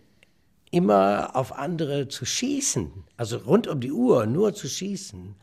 [0.72, 5.36] immer auf andere zu schießen, also rund um die Uhr nur zu schießen,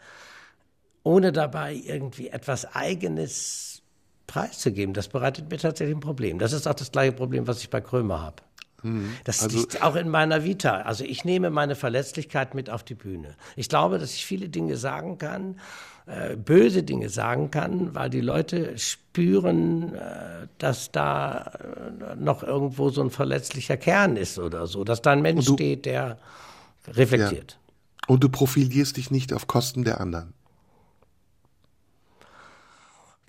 [1.04, 3.82] ohne dabei irgendwie etwas Eigenes
[4.26, 6.40] preiszugeben, das bereitet mir tatsächlich ein Problem.
[6.40, 8.42] Das ist auch das gleiche Problem, was ich bei Krömer habe.
[8.84, 9.16] Mhm.
[9.24, 10.82] Das also, liegt auch in meiner Vita.
[10.82, 13.34] Also ich nehme meine Verletzlichkeit mit auf die Bühne.
[13.56, 15.56] Ich glaube, dass ich viele Dinge sagen kann,
[16.06, 21.52] äh, böse Dinge sagen kann, weil die Leute spüren, äh, dass da
[22.12, 25.86] äh, noch irgendwo so ein verletzlicher Kern ist oder so, dass da ein Mensch steht,
[25.86, 26.18] der
[26.88, 27.52] reflektiert.
[27.52, 28.08] Ja.
[28.08, 30.34] Und du profilierst dich nicht auf Kosten der anderen.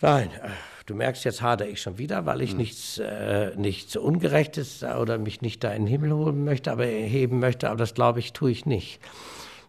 [0.02, 0.50] Nein, äh,
[0.86, 2.58] du merkst, jetzt hadere ich schon wieder, weil ich hm.
[2.58, 7.40] nichts, äh, nichts Ungerechtes oder mich nicht da in den Himmel holen möchte, aber heben
[7.40, 9.00] möchte, aber das glaube ich, tue ich nicht.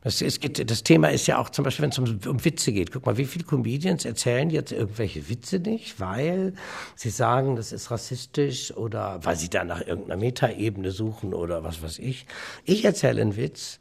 [0.07, 2.71] Das, es geht, das Thema ist ja auch zum Beispiel, wenn es um, um, Witze
[2.71, 2.93] geht.
[2.93, 6.53] Guck mal, wie viele Comedians erzählen jetzt irgendwelche Witze nicht, weil
[6.95, 11.83] sie sagen, das ist rassistisch oder weil sie da nach irgendeiner Metaebene suchen oder was
[11.83, 12.27] weiß ich.
[12.65, 13.81] Ich erzähle einen Witz,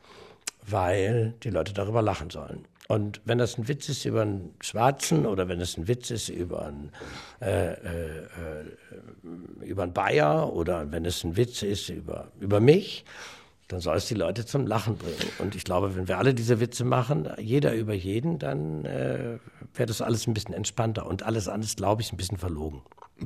[0.66, 2.66] weil die Leute darüber lachen sollen.
[2.88, 6.30] Und wenn das ein Witz ist über einen Schwarzen oder wenn es ein Witz ist
[6.30, 6.92] über einen,
[7.42, 13.06] äh, äh, äh, über einen Bayer oder wenn es ein Witz ist über, über mich,
[13.68, 15.18] dann soll es die Leute zum Lachen bringen.
[15.40, 19.40] Und ich glaube, wenn wir alle diese Witze machen, jeder über jeden, dann äh,
[19.74, 22.82] wäre das alles ein bisschen entspannter und alles anders, glaube ich, ein bisschen verlogen.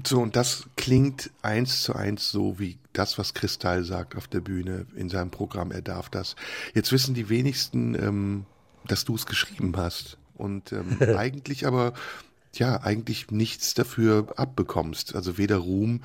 [0.06, 4.40] So, und das klingt eins zu eins so wie das, was Kristall sagt auf der
[4.40, 5.72] Bühne in seinem Programm.
[5.72, 6.36] Er darf das.
[6.74, 8.46] Jetzt wissen die wenigsten, ähm,
[8.88, 10.18] dass du es geschrieben hast.
[10.36, 11.94] Und ähm, eigentlich aber,
[12.56, 15.16] ja, eigentlich nichts dafür abbekommst.
[15.16, 16.02] Also weder Ruhm,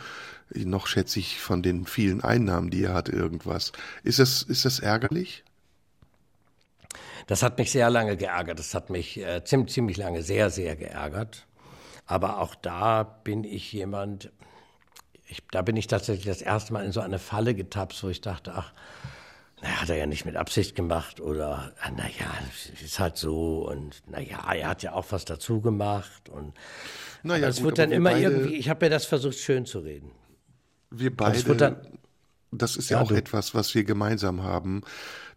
[0.51, 3.73] noch schätze ich von den vielen Einnahmen, die er hat, irgendwas.
[4.03, 5.45] Ist das, ist das ärgerlich?
[7.27, 8.59] Das hat mich sehr lange geärgert.
[8.59, 11.47] Das hat mich äh, ziemlich, ziemlich lange sehr, sehr geärgert.
[12.07, 14.31] Aber auch da bin ich jemand,
[15.27, 18.21] ich, da bin ich tatsächlich das erste Mal in so eine Falle getappt, wo ich
[18.21, 18.73] dachte, ach,
[19.65, 22.31] naja, hat er ja nicht mit Absicht gemacht oder, ah, naja,
[22.85, 26.53] ist halt so und naja, er hat ja auch was dazu gemacht und
[27.23, 30.11] naja, es wird dann immer beide, irgendwie, ich habe mir das versucht schön zu reden.
[30.91, 31.77] Wir beide, dann,
[32.53, 33.15] das ist ja, ja auch du.
[33.15, 34.83] etwas, was wir gemeinsam haben.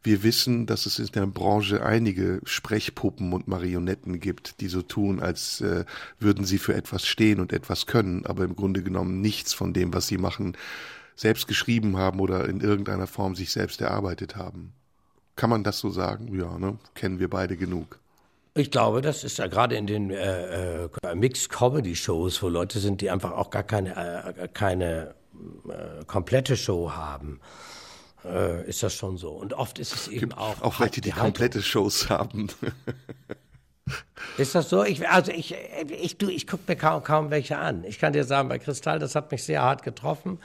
[0.04, 5.22] Wir wissen, dass es in der Branche einige Sprechpuppen und Marionetten gibt, die so tun,
[5.22, 5.86] als äh,
[6.20, 9.94] würden sie für etwas stehen und etwas können, aber im Grunde genommen nichts von dem,
[9.94, 10.58] was sie machen,
[11.18, 14.72] selbst geschrieben haben oder in irgendeiner Form sich selbst erarbeitet haben.
[15.36, 16.34] Kann man das so sagen?
[16.34, 16.78] Ja, ne?
[16.96, 18.00] kennen wir beide genug.
[18.54, 22.80] Ich glaube, das ist ja gerade in den äh, äh, Mixed Comedy Shows, wo Leute
[22.80, 25.14] sind, die einfach auch gar keine, äh, keine
[25.68, 27.40] äh, komplette Show haben,
[28.26, 29.30] äh, ist das schon so.
[29.32, 30.62] Und oft ist es eben Gibt auch.
[30.62, 32.48] Auch welche, die, die komplette Shows haben.
[34.38, 34.84] Ist das so?
[34.84, 35.56] Ich, also ich,
[35.90, 37.84] ich, du, ich gucke mir kaum, kaum welche an.
[37.84, 40.40] Ich kann dir sagen, bei Kristall, das hat mich sehr hart getroffen.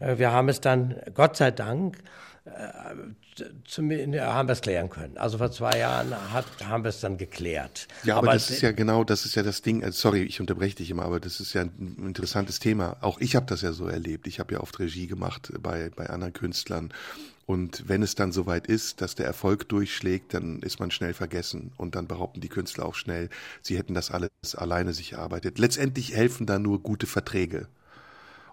[0.00, 1.98] Äh, wir haben es dann, Gott sei Dank,
[2.44, 5.18] äh, zumindest haben wir es klären können.
[5.18, 7.88] Also vor zwei Jahren hat, haben wir es dann geklärt.
[8.04, 9.84] Ja, aber, aber das ist ja genau, das ist ja das Ding.
[9.84, 12.96] Also sorry, ich unterbreche dich immer, aber das ist ja ein interessantes Thema.
[13.00, 14.26] Auch ich habe das ja so erlebt.
[14.26, 16.92] Ich habe ja oft Regie gemacht bei bei anderen Künstlern
[17.46, 21.72] und wenn es dann soweit ist, dass der Erfolg durchschlägt, dann ist man schnell vergessen.
[21.76, 23.30] Und dann behaupten die Künstler auch schnell,
[23.62, 25.58] sie hätten das alles alleine sich erarbeitet.
[25.60, 27.68] Letztendlich helfen da nur gute Verträge.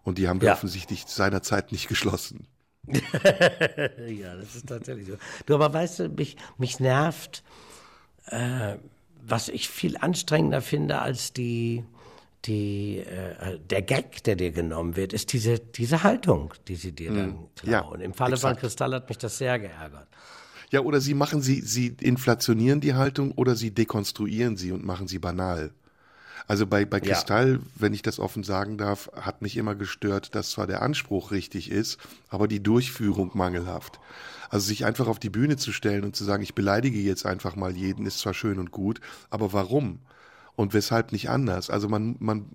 [0.04, 0.54] Und die haben wir ja.
[0.54, 2.46] offensichtlich seinerzeit nicht geschlossen.
[2.88, 5.18] ja, das ist tatsächlich so.
[5.48, 7.44] Du, aber weißt du, mich, mich nervt,
[8.28, 8.76] äh,
[9.26, 11.84] was ich viel anstrengender finde als die,
[12.46, 17.12] die, äh, der Gag, der dir genommen wird, ist diese, diese Haltung, die sie dir
[17.14, 17.38] dann hm.
[17.56, 18.00] klauen.
[18.00, 18.56] Ja, Im Falle exakt.
[18.56, 20.08] von Kristall hat mich das sehr geärgert.
[20.72, 25.08] Ja, oder sie machen sie, sie inflationieren die Haltung oder sie dekonstruieren sie und machen
[25.08, 25.72] sie banal.
[26.48, 27.60] Also bei, bei Kristall, ja.
[27.76, 31.72] wenn ich das offen sagen darf, hat mich immer gestört, dass zwar der Anspruch richtig
[31.72, 34.00] ist, aber die Durchführung mangelhaft.
[34.50, 37.56] Also sich einfach auf die Bühne zu stellen und zu sagen, ich beleidige jetzt einfach
[37.56, 40.00] mal jeden, ist zwar schön und gut, aber warum?
[40.56, 41.70] Und weshalb nicht anders.
[41.70, 42.46] Also man, man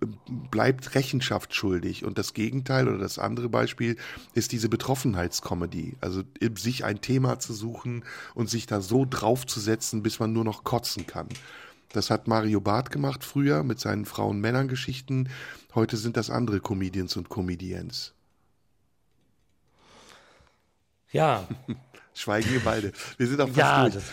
[0.50, 2.04] bleibt Rechenschaft schuldig.
[2.04, 3.96] Und das Gegenteil oder das andere Beispiel
[4.34, 5.96] ist diese Betroffenheitskomödie.
[6.00, 6.22] Also
[6.56, 11.06] sich ein Thema zu suchen und sich da so draufzusetzen, bis man nur noch kotzen
[11.06, 11.28] kann.
[11.92, 15.28] Das hat Mario Barth gemacht früher mit seinen Frauen-Männern-Geschichten.
[15.74, 18.12] Heute sind das andere Comedians und Comedians.
[21.10, 21.48] Ja.
[22.14, 22.92] Schweigen wir beide.
[23.16, 24.04] Wir sind auch fast ja, durch.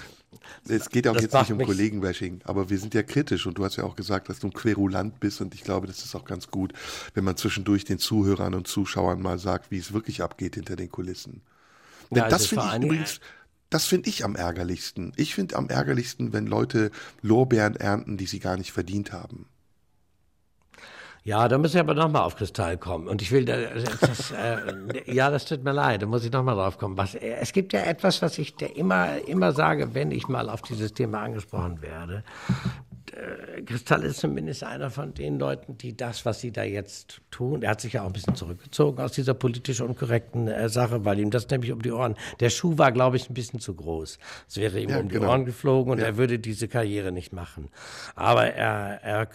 [0.68, 3.76] Es geht auch jetzt nicht um Kollegenbashing, aber wir sind ja kritisch und du hast
[3.76, 6.50] ja auch gesagt, dass du ein Querulant bist und ich glaube, das ist auch ganz
[6.50, 6.74] gut,
[7.14, 10.90] wenn man zwischendurch den Zuhörern und Zuschauern mal sagt, wie es wirklich abgeht hinter den
[10.90, 11.42] Kulissen.
[12.12, 13.20] Denn ja, das finde ich übrigens,
[13.70, 15.12] das finde ich am ärgerlichsten.
[15.16, 16.92] Ich finde am ärgerlichsten, wenn Leute
[17.22, 19.48] Lorbeeren ernten, die sie gar nicht verdient haben.
[21.28, 23.08] Ja, da muss ich aber nochmal auf Kristall kommen.
[23.08, 26.78] Und ich will, das, äh, ja, das tut mir leid, da muss ich nochmal drauf
[26.78, 27.00] kommen.
[27.00, 30.62] Was, äh, es gibt ja etwas, was ich immer, immer sage, wenn ich mal auf
[30.62, 32.24] dieses Thema angesprochen werde.
[33.66, 37.72] Kristall ist zumindest einer von den Leuten, die das, was sie da jetzt tun, er
[37.72, 41.32] hat sich ja auch ein bisschen zurückgezogen aus dieser politisch unkorrekten äh, Sache, weil ihm
[41.32, 44.20] das nämlich um die Ohren, der Schuh war, glaube ich, ein bisschen zu groß.
[44.48, 45.30] Es wäre ihm ja, um die genau.
[45.30, 46.06] Ohren geflogen und ja.
[46.06, 47.70] er würde diese Karriere nicht machen.
[48.16, 49.28] Aber er, er,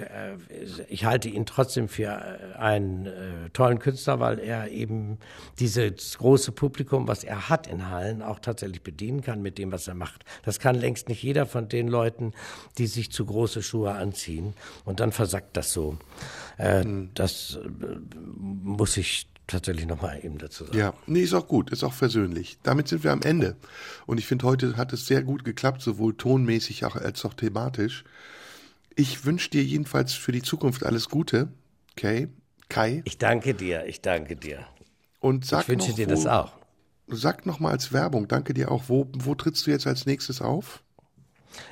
[0.89, 2.13] ich halte ihn trotzdem für
[2.59, 5.19] einen äh, tollen Künstler, weil er eben
[5.59, 9.89] dieses große Publikum, was er hat in Hallen, auch tatsächlich bedienen kann mit dem, was
[9.89, 10.25] er macht.
[10.45, 12.33] Das kann längst nicht jeder von den Leuten,
[12.79, 14.55] die sich zu große Schuhe anziehen.
[14.85, 15.97] Und dann versackt das so.
[16.59, 17.11] Äh, mhm.
[17.15, 17.69] Das äh,
[18.51, 20.79] muss ich tatsächlich nochmal eben dazu sagen.
[20.79, 22.59] Ja, nee, ist auch gut, ist auch versöhnlich.
[22.63, 23.57] Damit sind wir am Ende.
[24.07, 28.05] Und ich finde, heute hat es sehr gut geklappt, sowohl tonmäßig als auch thematisch.
[28.97, 31.49] Ich wünsche dir jedenfalls für die Zukunft alles Gute,
[31.97, 32.29] Kay.
[32.69, 33.03] Kai.
[33.05, 34.65] Ich danke dir, ich danke dir.
[35.19, 36.53] Und sag ich wünsche noch, dir wo, das auch.
[37.09, 38.85] Sag noch mal als Werbung, danke dir auch.
[38.89, 40.83] Wo, wo trittst du jetzt als nächstes auf?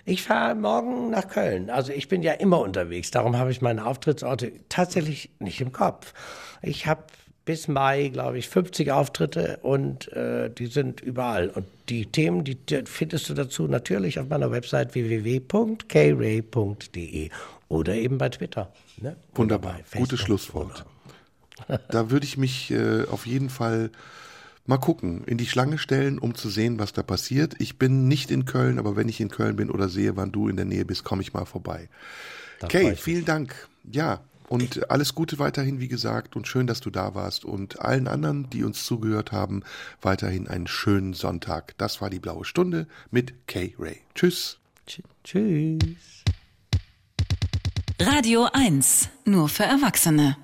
[0.05, 1.71] Ich fahre morgen nach Köln.
[1.71, 3.11] Also ich bin ja immer unterwegs.
[3.11, 6.13] Darum habe ich meine Auftrittsorte tatsächlich nicht im Kopf.
[6.63, 7.05] Ich habe
[7.45, 11.49] bis Mai, glaube ich, 50 Auftritte und äh, die sind überall.
[11.49, 15.41] Und die Themen, die, findest du dazu natürlich auf meiner Website www.kray.de
[17.69, 18.71] oder eben bei Twitter.
[19.01, 19.17] Ne?
[19.35, 20.85] Wunderbar, gutes Schlusswort.
[21.91, 23.91] da würde ich mich äh, auf jeden Fall
[24.69, 27.55] mal gucken, in die Schlange stellen, um zu sehen, was da passiert.
[27.59, 30.49] Ich bin nicht in Köln, aber wenn ich in Köln bin oder sehe, wann du
[30.49, 31.89] in der Nähe bist, komme ich mal vorbei.
[32.61, 33.69] Okay, vielen Dank.
[33.91, 37.45] Ja, und alles Gute weiterhin, wie gesagt, und schön, dass du da warst.
[37.45, 39.63] Und allen anderen, die uns zugehört haben,
[40.03, 41.75] weiterhin einen schönen Sonntag.
[41.79, 44.01] Das war die blaue Stunde mit Kay Ray.
[44.15, 44.59] Tschüss.
[45.25, 46.25] Tschüss.
[48.01, 50.37] Radio 1, nur für Erwachsene.